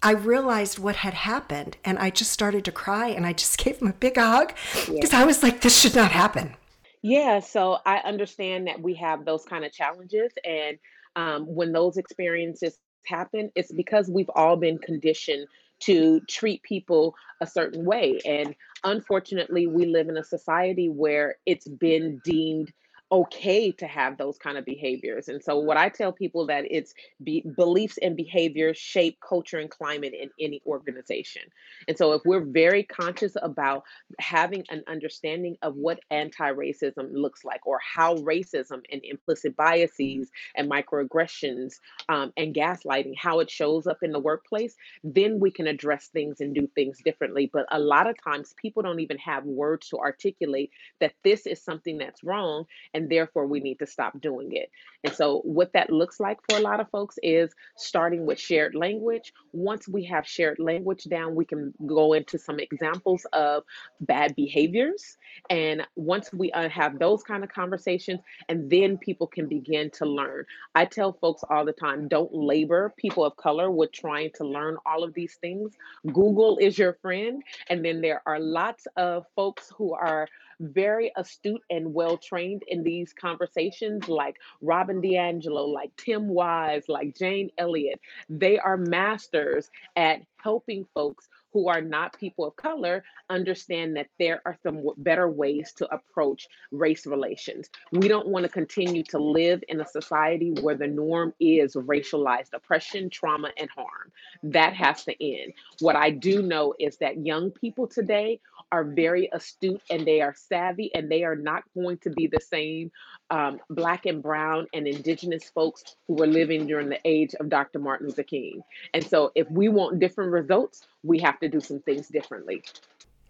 I 0.04 0.12
realized 0.12 0.80
what 0.80 0.98
had 0.98 1.14
happened 1.14 1.78
and 1.86 2.00
I 2.00 2.10
just 2.10 2.32
started 2.32 2.66
to 2.66 2.72
cry 2.72 3.08
and 3.10 3.26
I 3.26 3.34
just 3.34 3.58
gave 3.64 3.78
him 3.80 3.88
a 3.88 3.94
big 3.94 4.18
hug 4.18 4.54
because 4.88 5.14
yeah. 5.14 5.22
I 5.22 5.26
was 5.26 5.44
like, 5.44 5.62
this 5.62 5.80
should 5.80 5.96
not 5.96 6.12
happen. 6.12 6.56
Yeah, 7.04 7.40
so 7.40 7.78
I 7.86 7.98
understand 7.98 8.68
that 8.68 8.82
we 8.82 8.94
have 8.96 9.26
those 9.26 9.44
kind 9.46 9.66
of 9.66 9.72
challenges. 9.72 10.32
And 10.46 10.78
um, 11.16 11.46
when 11.46 11.72
those 11.72 11.98
experiences 11.98 12.78
happen, 13.06 13.52
it's 13.56 13.72
because 13.72 14.10
we've 14.10 14.30
all 14.36 14.56
been 14.56 14.78
conditioned 14.78 15.48
to 15.82 16.22
treat 16.30 16.62
people 16.62 17.16
a 17.42 17.48
certain 17.48 17.86
way. 17.86 18.20
And 18.24 18.56
unfortunately, 18.84 19.66
we 19.66 19.88
live 19.88 20.10
in 20.10 20.18
a 20.18 20.24
society 20.24 20.90
where 20.90 21.38
it's 21.48 21.68
been 21.68 22.22
deemed 22.24 22.72
okay 23.12 23.72
to 23.72 23.88
have 23.88 24.18
those 24.18 24.38
kind 24.38 24.58
of 24.58 24.64
behaviors. 24.64 25.28
And 25.28 25.44
so 25.44 25.58
what 25.58 25.76
I 25.76 25.90
tell 25.90 26.14
people 26.14 26.48
that 26.48 26.66
it's 26.70 26.94
be, 27.22 27.44
beliefs 27.58 27.98
and 28.02 28.16
behaviors 28.16 28.78
shape 28.78 29.18
culture 29.28 29.60
and 29.60 29.70
climate 29.70 30.14
in 30.20 30.30
any 30.40 30.62
organization. 30.66 31.42
And 31.88 31.98
so 31.98 32.14
if 32.14 32.22
we're 32.24 32.46
very 32.46 32.84
conscious 32.84 33.36
about 33.42 33.84
having 34.20 34.64
an 34.70 34.84
understanding 34.88 35.58
of 35.62 35.76
what 35.76 36.00
anti-racism 36.10 37.10
looks 37.12 37.44
like 37.44 37.68
or 37.68 37.80
how 37.82 38.16
racism 38.18 38.82
and 38.92 39.02
implicit 39.04 39.58
biases 39.58 40.30
and 40.56 40.72
microaggressions 40.72 41.80
um, 42.08 42.32
and 42.38 42.56
gaslighting, 42.56 43.14
how 43.18 43.40
it 43.40 43.50
shows 43.50 43.88
up 43.88 43.98
in 44.04 44.12
the 44.12 44.20
workplace, 44.20 44.76
then 45.04 45.40
we 45.40 45.52
can 45.52 45.68
address 45.68 46.08
things 46.08 46.40
and 46.40 46.56
do 46.56 46.68
things 46.76 47.00
differently. 47.04 47.50
But 47.52 47.66
a 47.72 47.80
lot 47.80 48.10
of 48.10 48.16
times 48.24 48.54
people 48.56 48.84
don't 48.84 49.02
even 49.02 49.18
have 49.18 49.44
words 49.44 49.90
to 49.90 49.98
articulate 49.98 50.72
that 51.02 51.14
this 51.24 51.46
is 51.46 51.62
something 51.62 51.98
that's 51.98 52.24
wrong 52.24 52.66
and 52.94 53.01
and 53.02 53.10
therefore 53.10 53.48
we 53.48 53.60
need 53.60 53.80
to 53.80 53.88
stop 53.88 54.20
doing 54.22 54.54
it. 54.54 54.70
And 55.04 55.14
so, 55.14 55.40
what 55.40 55.74
that 55.74 55.90
looks 55.90 56.20
like 56.20 56.38
for 56.48 56.58
a 56.58 56.62
lot 56.62 56.80
of 56.80 56.90
folks 56.90 57.18
is 57.24 57.52
starting 57.76 58.26
with 58.26 58.40
shared 58.40 58.76
language. 58.76 59.34
Once 59.52 59.88
we 59.88 60.04
have 60.06 60.28
shared 60.28 60.60
language 60.60 61.06
down, 61.06 61.34
we 61.36 61.46
can 61.46 61.74
go 61.88 62.14
into 62.14 62.38
some 62.38 62.60
examples 62.60 63.26
of 63.34 63.64
bad 64.02 64.36
behaviors. 64.36 65.18
And 65.50 65.88
once 65.96 66.32
we 66.32 66.52
uh, 66.52 66.70
have 66.70 67.00
those 67.00 67.24
kind 67.24 67.44
of 67.44 67.50
conversations, 67.50 68.20
and 68.48 68.70
then 68.70 68.98
people 68.98 69.26
can 69.26 69.48
begin 69.48 69.90
to 69.92 70.06
learn. 70.06 70.46
I 70.76 70.86
tell 70.86 71.14
folks 71.14 71.44
all 71.50 71.66
the 71.66 71.74
time 71.74 72.08
don't 72.08 72.32
labor 72.34 72.94
people 72.98 73.26
of 73.26 73.36
color 73.38 73.72
with 73.72 73.92
trying 73.92 74.30
to 74.36 74.46
learn 74.46 74.78
all 74.86 75.04
of 75.04 75.14
these 75.16 75.36
things. 75.42 75.74
Google 76.06 76.58
is 76.58 76.78
your 76.78 76.94
friend. 77.02 77.42
And 77.68 77.84
then 77.84 78.02
there 78.02 78.22
are 78.28 78.40
lots 78.40 78.86
of 78.96 79.26
folks 79.36 79.72
who 79.76 79.94
are 79.94 80.28
very 80.62 81.12
astute 81.18 81.62
and 81.70 81.94
well 81.94 82.18
trained 82.18 82.64
in 82.68 82.84
these 82.84 83.14
conversations, 83.14 84.08
like 84.08 84.38
Robin 84.62 85.02
DiAngelo, 85.02 85.68
like 85.74 85.96
Tim 85.98 86.28
Wise, 86.28 86.84
like 86.88 87.16
Jane 87.18 87.52
Elliott. 87.58 88.00
They 88.30 88.60
are 88.60 88.78
masters 88.78 89.70
at 89.96 90.22
helping 90.38 90.86
folks 90.94 91.28
who 91.54 91.68
are 91.68 91.82
not 91.82 92.18
people 92.18 92.46
of 92.46 92.56
color 92.56 93.04
understand 93.30 93.96
that 93.96 94.08
there 94.20 94.42
are 94.46 94.58
some 94.64 94.88
better 94.98 95.30
ways 95.30 95.74
to 95.74 95.94
approach 95.94 96.48
race 96.72 97.06
relations. 97.06 97.70
We 97.92 98.08
don't 98.08 98.28
want 98.28 98.44
to 98.44 98.50
continue 98.50 99.04
to 99.06 99.18
live 99.18 99.64
in 99.68 99.82
a 99.82 99.86
society 99.86 100.54
where 100.62 100.76
the 100.76 100.88
norm 100.88 101.34
is 101.40 101.76
racialized 101.76 102.54
oppression, 102.54 103.10
trauma, 103.10 103.52
and 103.58 103.70
harm. 103.70 104.12
That 104.44 104.74
has 104.74 105.04
to 105.06 105.24
end. 105.24 105.54
What 105.80 105.96
I 105.96 106.10
do 106.12 106.42
know 106.42 106.74
is 106.80 106.98
that 106.98 107.26
young 107.26 107.52
people 107.52 107.88
today 107.88 108.40
are 108.72 108.84
very 108.84 109.30
astute 109.34 109.82
and 109.90 110.06
they 110.06 110.22
are 110.22 110.34
savvy 110.36 110.92
and 110.96 111.12
they 111.12 111.24
are 111.24 111.36
not 111.36 111.64
going 111.76 111.98
to 112.00 112.10
be 112.10 112.28
the 112.28 112.40
same 112.40 112.92
um, 113.30 113.60
black 113.70 114.06
and 114.06 114.22
brown 114.22 114.68
and 114.74 114.88
indigenous 114.88 115.50
folks 115.50 115.96
who 116.08 116.16
were 116.16 116.28
living 116.28 116.68
during 116.68 116.90
the 116.90 117.00
age 117.06 117.34
of 117.40 117.50
Dr. 117.50 117.80
Martin 117.80 118.08
Luther 118.08 118.24
King. 118.24 118.62
And 118.94 119.06
so 119.06 119.32
if 119.36 119.50
we 119.50 119.70
want 119.70 120.00
different 120.00 120.32
results, 120.32 120.88
we 121.04 121.20
have 121.20 121.40
to 121.40 121.50
do 121.50 121.60
some 121.60 121.80
things 121.82 122.08
differently. 122.08 122.64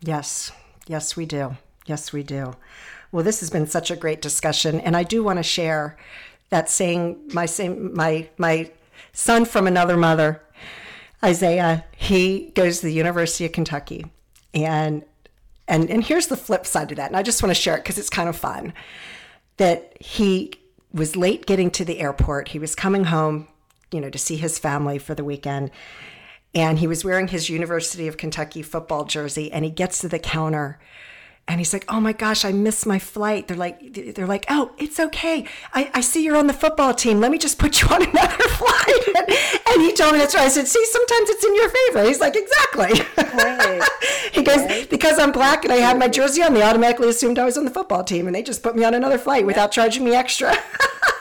Yes, 0.02 0.52
yes, 0.88 1.16
we 1.16 1.26
do. 1.26 1.56
Yes, 1.86 2.14
we 2.14 2.24
do. 2.24 2.56
Well, 3.12 3.24
this 3.24 3.40
has 3.42 3.50
been 3.50 3.68
such 3.68 3.92
a 3.92 3.96
great 3.96 4.22
discussion, 4.22 4.80
and 4.80 4.96
I 4.96 5.04
do 5.04 5.24
want 5.24 5.38
to 5.38 5.44
share 5.44 5.98
that 6.50 6.70
saying. 6.70 7.30
My 7.34 7.46
same, 7.46 7.94
my 7.94 8.30
my 8.38 8.72
son 9.14 9.46
from 9.46 9.68
another 9.68 9.98
mother, 9.98 10.42
Isaiah. 11.24 11.86
He 11.96 12.52
goes 12.56 12.80
to 12.80 12.86
the 12.86 12.94
University 12.94 13.46
of 13.46 13.52
Kentucky, 13.52 14.06
and 14.54 15.04
and 15.72 15.90
and 15.90 16.04
here's 16.04 16.28
the 16.28 16.38
flip 16.38 16.68
side 16.68 16.92
of 16.92 16.98
that. 16.98 17.08
And 17.08 17.18
I 17.18 17.24
just 17.24 17.42
want 17.42 17.50
to 17.56 17.60
share 17.60 17.76
it 17.76 17.84
because 17.84 17.98
it's 17.98 18.10
kind 18.10 18.30
of 18.30 18.36
fun. 18.36 18.74
That 19.58 20.00
he 20.00 20.54
was 20.94 21.16
late 21.16 21.46
getting 21.46 21.72
to 21.72 21.86
the 21.86 22.00
airport. 22.00 22.50
He 22.50 22.60
was 22.60 22.76
coming 22.76 23.06
home, 23.06 23.48
you 23.92 24.00
know, 24.02 24.10
to 24.10 24.20
see 24.20 24.38
his 24.38 24.60
family 24.60 24.98
for 25.00 25.16
the 25.16 25.24
weekend 25.24 25.72
and 26.54 26.80
he 26.80 26.88
was 26.88 27.06
wearing 27.06 27.30
his 27.30 27.50
University 27.50 28.08
of 28.08 28.18
Kentucky 28.18 28.62
football 28.62 29.06
jersey 29.06 29.52
and 29.52 29.64
he 29.64 29.72
gets 29.72 30.00
to 30.00 30.10
the 30.10 30.20
counter 30.20 30.80
and 31.52 31.60
he's 31.60 31.74
like, 31.74 31.84
"Oh 31.90 32.00
my 32.00 32.14
gosh, 32.14 32.46
I 32.46 32.54
missed 32.54 32.86
my 32.86 32.98
flight." 32.98 33.50
They're 33.50 33.58
like, 33.58 33.94
"They're 34.16 34.26
like, 34.26 34.46
oh, 34.50 34.72
it's 34.78 35.00
okay. 35.00 35.46
I, 35.74 35.92
I 35.94 36.00
see 36.00 36.24
you're 36.24 36.38
on 36.38 36.48
the 36.48 36.54
football 36.54 36.94
team. 36.94 37.20
Let 37.20 37.30
me 37.30 37.38
just 37.38 37.60
put 37.60 37.82
you 37.82 37.90
on 37.90 38.02
another 38.10 38.44
flight." 38.44 39.08
And, 39.08 39.38
and 39.68 39.82
he 39.82 39.92
told 39.92 40.14
me 40.14 40.20
that's 40.20 40.34
right. 40.34 40.46
I 40.46 40.48
said, 40.48 40.68
"See, 40.68 40.86
sometimes 40.86 41.30
it's 41.30 41.44
in 41.44 41.54
your 41.56 41.70
favor." 41.70 42.08
He's 42.08 42.22
like, 42.22 42.36
"Exactly." 42.38 43.06
Right. 43.18 43.84
he 44.32 44.44
goes, 44.44 44.62
right. 44.62 44.90
"Because 44.90 45.20
I'm 45.20 45.34
black 45.34 45.66
and 45.66 45.74
I 45.74 45.78
had 45.78 46.00
my 46.00 46.08
jersey 46.08 46.42
on, 46.42 46.54
they 46.54 46.64
automatically 46.64 47.10
assumed 47.10 47.38
I 47.38 47.44
was 47.44 47.58
on 47.58 47.66
the 47.66 47.72
football 47.72 48.06
team, 48.06 48.28
and 48.28 48.36
they 48.36 48.44
just 48.44 48.64
put 48.64 48.76
me 48.76 48.86
on 48.86 48.94
another 48.94 49.18
flight 49.18 49.46
without 49.46 49.72
charging 49.74 50.06
me 50.06 50.16
extra." 50.16 50.56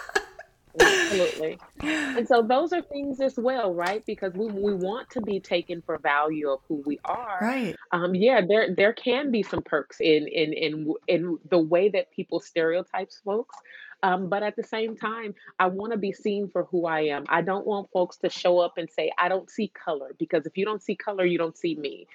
Absolutely. 1.10 1.58
And 1.82 2.28
so 2.28 2.42
those 2.42 2.72
are 2.72 2.82
things 2.82 3.20
as 3.20 3.34
well, 3.36 3.74
right? 3.74 4.04
Because 4.06 4.34
we, 4.34 4.46
we 4.46 4.74
want 4.74 5.10
to 5.10 5.20
be 5.20 5.40
taken 5.40 5.82
for 5.82 5.98
value 5.98 6.50
of 6.50 6.60
who 6.68 6.82
we 6.86 6.98
are. 7.04 7.38
Right. 7.40 7.74
Um, 7.92 8.14
yeah, 8.14 8.40
there 8.46 8.74
there 8.74 8.92
can 8.92 9.30
be 9.30 9.42
some 9.42 9.62
perks 9.62 10.00
in 10.00 10.28
in 10.28 10.52
in 10.52 10.94
in 11.08 11.38
the 11.48 11.58
way 11.58 11.88
that 11.90 12.10
people 12.12 12.40
stereotypes 12.40 13.20
folks. 13.24 13.56
Um, 14.02 14.28
but 14.28 14.42
at 14.42 14.56
the 14.56 14.62
same 14.62 14.96
time, 14.96 15.34
I 15.58 15.66
want 15.66 15.92
to 15.92 15.98
be 15.98 16.12
seen 16.12 16.48
for 16.48 16.64
who 16.64 16.86
I 16.86 17.02
am. 17.02 17.24
I 17.28 17.42
don't 17.42 17.66
want 17.66 17.90
folks 17.92 18.16
to 18.18 18.30
show 18.30 18.58
up 18.58 18.78
and 18.78 18.90
say, 18.90 19.12
I 19.18 19.28
don't 19.28 19.50
see 19.50 19.68
color, 19.68 20.14
because 20.18 20.46
if 20.46 20.56
you 20.56 20.64
don't 20.64 20.82
see 20.82 20.96
color, 20.96 21.24
you 21.24 21.38
don't 21.38 21.56
see 21.56 21.74
me. 21.74 22.06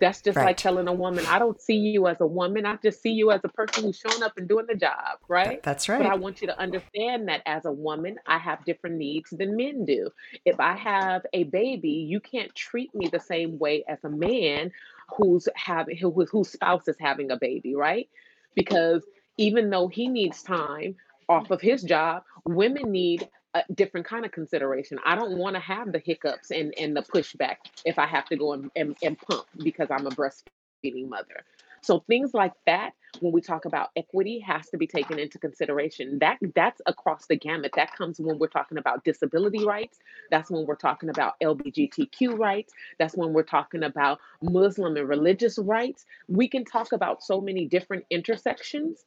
That's 0.00 0.20
just 0.20 0.36
like 0.36 0.56
telling 0.56 0.88
a 0.88 0.92
woman, 0.92 1.24
I 1.26 1.38
don't 1.38 1.60
see 1.60 1.76
you 1.76 2.08
as 2.08 2.20
a 2.20 2.26
woman. 2.26 2.66
I 2.66 2.76
just 2.82 3.00
see 3.00 3.12
you 3.12 3.30
as 3.30 3.40
a 3.44 3.48
person 3.48 3.84
who's 3.84 3.98
showing 3.98 4.22
up 4.22 4.36
and 4.36 4.48
doing 4.48 4.66
the 4.66 4.74
job, 4.74 5.18
right? 5.28 5.62
That's 5.62 5.88
But 6.02 6.06
I 6.06 6.16
want 6.16 6.40
you 6.40 6.48
to 6.48 6.58
understand 6.58 7.28
that 7.28 7.42
as 7.46 7.64
a 7.64 7.72
woman, 7.72 8.16
I 8.26 8.38
have 8.38 8.64
different 8.64 8.96
needs 8.96 9.30
than 9.30 9.56
men 9.56 9.84
do. 9.84 10.10
If 10.44 10.58
I 10.58 10.76
have 10.76 11.24
a 11.32 11.44
baby, 11.44 11.90
you 11.90 12.20
can't 12.20 12.54
treat 12.54 12.94
me 12.94 13.08
the 13.08 13.20
same 13.20 13.58
way 13.58 13.84
as 13.86 14.02
a 14.04 14.10
man 14.10 14.72
who's 15.16 15.48
having 15.54 15.96
who, 15.96 16.24
whose 16.24 16.50
spouse 16.50 16.88
is 16.88 16.96
having 16.98 17.30
a 17.30 17.36
baby, 17.36 17.74
right? 17.74 18.08
Because 18.54 19.04
even 19.36 19.70
though 19.70 19.88
he 19.88 20.08
needs 20.08 20.42
time 20.42 20.96
off 21.28 21.50
of 21.50 21.60
his 21.60 21.82
job, 21.82 22.22
women 22.44 22.90
need 22.90 23.28
a 23.54 23.62
different 23.72 24.06
kind 24.06 24.24
of 24.24 24.32
consideration. 24.32 24.98
I 25.04 25.14
don't 25.14 25.38
want 25.38 25.54
to 25.54 25.60
have 25.60 25.92
the 25.92 26.00
hiccups 26.00 26.50
and, 26.50 26.74
and 26.78 26.96
the 26.96 27.02
pushback 27.02 27.56
if 27.84 27.98
I 27.98 28.06
have 28.06 28.26
to 28.26 28.36
go 28.36 28.52
and, 28.52 28.70
and, 28.74 28.96
and 29.02 29.18
pump 29.18 29.46
because 29.58 29.88
I'm 29.90 30.06
a 30.06 30.10
breastfeeding 30.10 31.08
mother. 31.08 31.44
So 31.84 32.02
things 32.08 32.32
like 32.32 32.54
that, 32.64 32.94
when 33.20 33.32
we 33.32 33.42
talk 33.42 33.66
about 33.66 33.90
equity, 33.94 34.38
has 34.40 34.70
to 34.70 34.78
be 34.78 34.86
taken 34.86 35.18
into 35.18 35.38
consideration. 35.38 36.18
That 36.18 36.38
that's 36.54 36.80
across 36.86 37.26
the 37.26 37.36
gamut. 37.36 37.72
That 37.76 37.94
comes 37.94 38.18
when 38.18 38.38
we're 38.38 38.48
talking 38.48 38.78
about 38.78 39.04
disability 39.04 39.62
rights. 39.66 39.98
That's 40.30 40.50
when 40.50 40.64
we're 40.64 40.76
talking 40.76 41.10
about 41.10 41.34
LGBTQ 41.42 42.38
rights. 42.38 42.72
That's 42.98 43.14
when 43.14 43.34
we're 43.34 43.42
talking 43.42 43.82
about 43.82 44.18
Muslim 44.40 44.96
and 44.96 45.06
religious 45.06 45.58
rights. 45.58 46.06
We 46.26 46.48
can 46.48 46.64
talk 46.64 46.92
about 46.92 47.22
so 47.22 47.38
many 47.38 47.66
different 47.66 48.06
intersections 48.10 49.04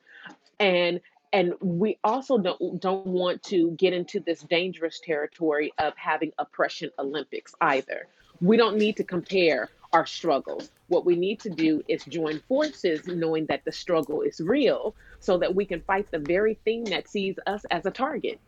and 0.60 1.02
and 1.34 1.54
we 1.62 1.98
also 2.04 2.38
don't 2.38 2.82
don't 2.82 3.06
want 3.06 3.42
to 3.44 3.72
get 3.72 3.94
into 3.94 4.20
this 4.20 4.42
dangerous 4.42 5.00
territory 5.04 5.74
of 5.78 5.94
having 5.98 6.32
oppression 6.40 6.90
olympics 7.00 7.54
either 7.62 8.08
we 8.42 8.58
don't 8.58 8.78
need 8.78 8.96
to 8.96 9.04
compare 9.04 9.70
our 9.94 10.06
struggles 10.06 10.72
what 10.88 11.06
we 11.06 11.16
need 11.16 11.40
to 11.40 11.50
do 11.50 11.84
is 11.88 12.04
join 12.06 12.42
forces 12.48 13.08
knowing 13.08 13.46
that 13.48 13.64
the 13.66 13.72
struggle 13.72 14.22
is 14.22 14.40
real 14.40 14.96
so 15.20 15.38
that 15.38 15.54
we 15.54 15.66
can 15.66 15.82
fight 15.82 16.10
the 16.12 16.20
very 16.20 16.56
thing 16.66 16.84
that 16.86 17.08
sees 17.08 17.36
us 17.48 17.64
as 17.72 17.86
a 17.86 17.92
target 17.92 18.40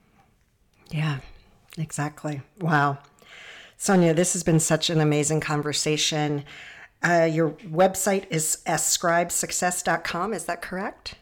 Yeah, 0.92 1.20
exactly. 1.78 2.42
Wow. 2.60 3.00
Sonia, 3.78 4.14
this 4.14 4.34
has 4.34 4.44
been 4.44 4.60
such 4.60 4.90
an 4.90 5.00
amazing 5.00 5.40
conversation. 5.40 6.44
Uh, 7.02 7.30
your 7.32 7.52
website 7.52 8.26
is 8.30 8.58
scribesuccess.com. 8.66 10.34
Is 10.34 10.46
that 10.46 10.62
correct? 10.62 11.16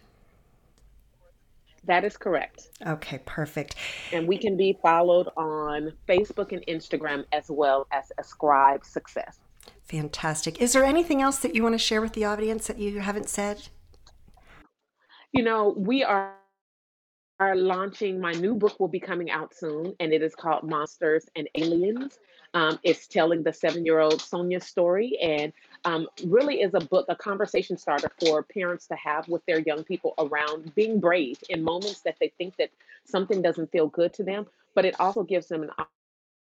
That 1.87 2.03
is 2.03 2.15
correct 2.17 2.69
Okay, 2.85 3.19
perfect. 3.25 3.75
and 4.13 4.27
we 4.27 4.37
can 4.37 4.55
be 4.57 4.77
followed 4.81 5.27
on 5.37 5.91
facebook 6.07 6.51
and 6.51 6.63
instagram 6.67 7.25
as 7.33 7.45
well 7.49 7.87
as 7.91 8.11
ascribe 8.17 8.85
success 8.85 9.39
Fantastic. 9.83 10.61
Is 10.61 10.73
there 10.73 10.83
anything 10.83 11.21
else 11.21 11.37
that 11.39 11.55
you 11.55 11.63
want 11.63 11.73
to 11.73 11.79
share 11.79 12.01
with 12.01 12.11
the 12.11 12.25
audience 12.25 12.67
that 12.67 12.77
you 12.77 12.99
haven't 12.99 13.29
said? 13.29 13.69
you 15.33 15.43
know 15.43 15.73
we 15.77 16.03
are 16.03 16.33
are 17.39 17.55
launching 17.55 18.19
my 18.19 18.31
new 18.31 18.55
book 18.55 18.79
will 18.79 18.87
be 18.87 18.99
coming 18.99 19.29
out 19.29 19.53
soon 19.53 19.93
and 19.99 20.11
it 20.11 20.21
is 20.23 20.33
called 20.35 20.63
monsters 20.63 21.25
and 21.35 21.47
aliens 21.55 22.17
um, 22.53 22.79
it's 22.83 23.07
telling 23.07 23.43
the 23.43 23.53
seven 23.53 23.85
year 23.85 23.99
old 23.99 24.21
sonia 24.21 24.59
story 24.59 25.17
and 25.21 25.53
um, 25.85 26.07
really 26.25 26.61
is 26.61 26.73
a 26.73 26.79
book 26.79 27.05
a 27.09 27.15
conversation 27.15 27.77
starter 27.77 28.09
for 28.19 28.43
parents 28.43 28.87
to 28.87 28.95
have 28.95 29.27
with 29.27 29.45
their 29.45 29.59
young 29.59 29.83
people 29.83 30.13
around 30.17 30.73
being 30.75 30.99
brave 30.99 31.37
in 31.49 31.63
moments 31.63 32.01
that 32.01 32.15
they 32.19 32.31
think 32.37 32.55
that 32.57 32.69
something 33.05 33.41
doesn't 33.41 33.71
feel 33.71 33.87
good 33.87 34.13
to 34.13 34.23
them 34.23 34.45
but 34.75 34.85
it 34.85 34.95
also 34.99 35.23
gives 35.23 35.47
them 35.47 35.63
an 35.63 35.69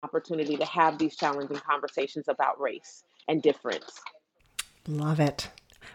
opportunity 0.04 0.58
to 0.58 0.66
have 0.66 0.98
these 0.98 1.16
challenging 1.16 1.58
conversations 1.58 2.28
about 2.28 2.60
race 2.60 3.04
and 3.28 3.42
difference 3.42 4.02
Love 4.88 5.20
it. 5.20 5.48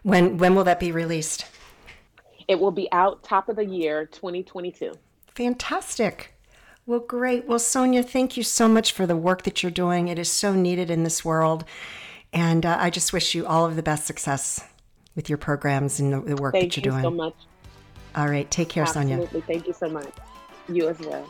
When 0.04 0.38
when 0.38 0.54
will 0.54 0.64
that 0.64 0.78
be 0.80 0.92
released? 0.92 1.46
it 2.48 2.60
will 2.60 2.70
be 2.70 2.88
out 2.92 3.24
top 3.24 3.48
of 3.48 3.56
the 3.56 3.64
year 3.66 4.06
2022 4.06 4.92
Fantastic. 5.34 6.35
Well, 6.86 7.00
great. 7.00 7.46
Well, 7.46 7.58
Sonia, 7.58 8.04
thank 8.04 8.36
you 8.36 8.44
so 8.44 8.68
much 8.68 8.92
for 8.92 9.06
the 9.06 9.16
work 9.16 9.42
that 9.42 9.62
you're 9.62 9.72
doing. 9.72 10.06
It 10.06 10.20
is 10.20 10.30
so 10.30 10.54
needed 10.54 10.88
in 10.88 11.02
this 11.02 11.24
world. 11.24 11.64
And 12.32 12.64
uh, 12.64 12.76
I 12.78 12.90
just 12.90 13.12
wish 13.12 13.34
you 13.34 13.44
all 13.44 13.66
of 13.66 13.74
the 13.74 13.82
best 13.82 14.06
success 14.06 14.62
with 15.16 15.28
your 15.28 15.38
programs 15.38 15.98
and 15.98 16.12
the, 16.12 16.20
the 16.20 16.36
work 16.36 16.54
thank 16.54 16.74
that 16.74 16.76
you 16.76 16.82
you're 16.84 16.92
doing. 16.92 17.02
Thank 17.02 17.14
you 17.14 17.20
so 17.20 17.24
much 17.24 17.34
All 18.14 18.28
right. 18.28 18.48
Take 18.50 18.68
care, 18.68 18.86
Sonia. 18.86 19.16
Absolutely. 19.20 19.52
Thank 19.52 19.66
you 19.66 19.72
so 19.72 19.88
much. 19.88 20.12
You 20.68 20.88
as 20.88 20.98
well. 21.00 21.28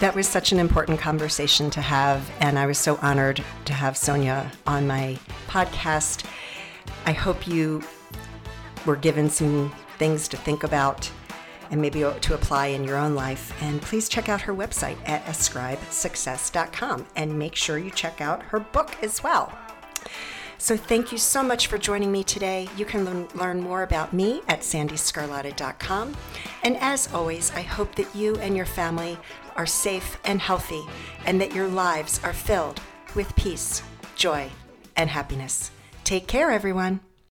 That 0.00 0.14
was 0.14 0.28
such 0.28 0.52
an 0.52 0.60
important 0.60 1.00
conversation 1.00 1.70
to 1.70 1.80
have, 1.80 2.30
and 2.38 2.56
I 2.56 2.66
was 2.66 2.78
so 2.78 3.00
honored 3.02 3.42
to 3.64 3.72
have 3.72 3.96
Sonia 3.96 4.52
on 4.64 4.86
my 4.86 5.18
podcast. 5.48 6.24
I 7.04 7.10
hope 7.10 7.48
you 7.48 7.82
were 8.86 8.94
given 8.94 9.28
some 9.28 9.74
things 9.98 10.28
to 10.28 10.36
think 10.36 10.62
about 10.62 11.10
and 11.72 11.82
maybe 11.82 12.00
to 12.20 12.34
apply 12.34 12.66
in 12.66 12.84
your 12.84 12.96
own 12.96 13.16
life. 13.16 13.52
And 13.60 13.82
please 13.82 14.08
check 14.08 14.28
out 14.28 14.40
her 14.42 14.54
website 14.54 14.96
at 15.04 15.24
ascribesuccess.com 15.24 17.06
and 17.16 17.36
make 17.36 17.56
sure 17.56 17.76
you 17.76 17.90
check 17.90 18.20
out 18.20 18.42
her 18.44 18.60
book 18.60 18.96
as 19.02 19.22
well. 19.24 19.52
So 20.58 20.76
thank 20.76 21.12
you 21.12 21.18
so 21.18 21.42
much 21.42 21.68
for 21.68 21.78
joining 21.78 22.10
me 22.10 22.24
today. 22.24 22.68
You 22.76 22.84
can 22.84 23.04
learn, 23.04 23.28
learn 23.34 23.60
more 23.60 23.84
about 23.84 24.12
me 24.12 24.42
at 24.48 24.60
sandeesgarlata.com. 24.60 26.16
And 26.64 26.76
as 26.78 27.12
always, 27.14 27.52
I 27.52 27.62
hope 27.62 27.94
that 27.94 28.14
you 28.14 28.36
and 28.36 28.56
your 28.56 28.66
family 28.66 29.16
are 29.56 29.66
safe 29.66 30.18
and 30.24 30.40
healthy 30.40 30.82
and 31.24 31.40
that 31.40 31.54
your 31.54 31.68
lives 31.68 32.20
are 32.24 32.32
filled 32.32 32.80
with 33.14 33.34
peace, 33.36 33.82
joy, 34.16 34.50
and 34.96 35.08
happiness. 35.08 35.70
Take 36.04 36.26
care, 36.26 36.50
everyone. 36.50 37.00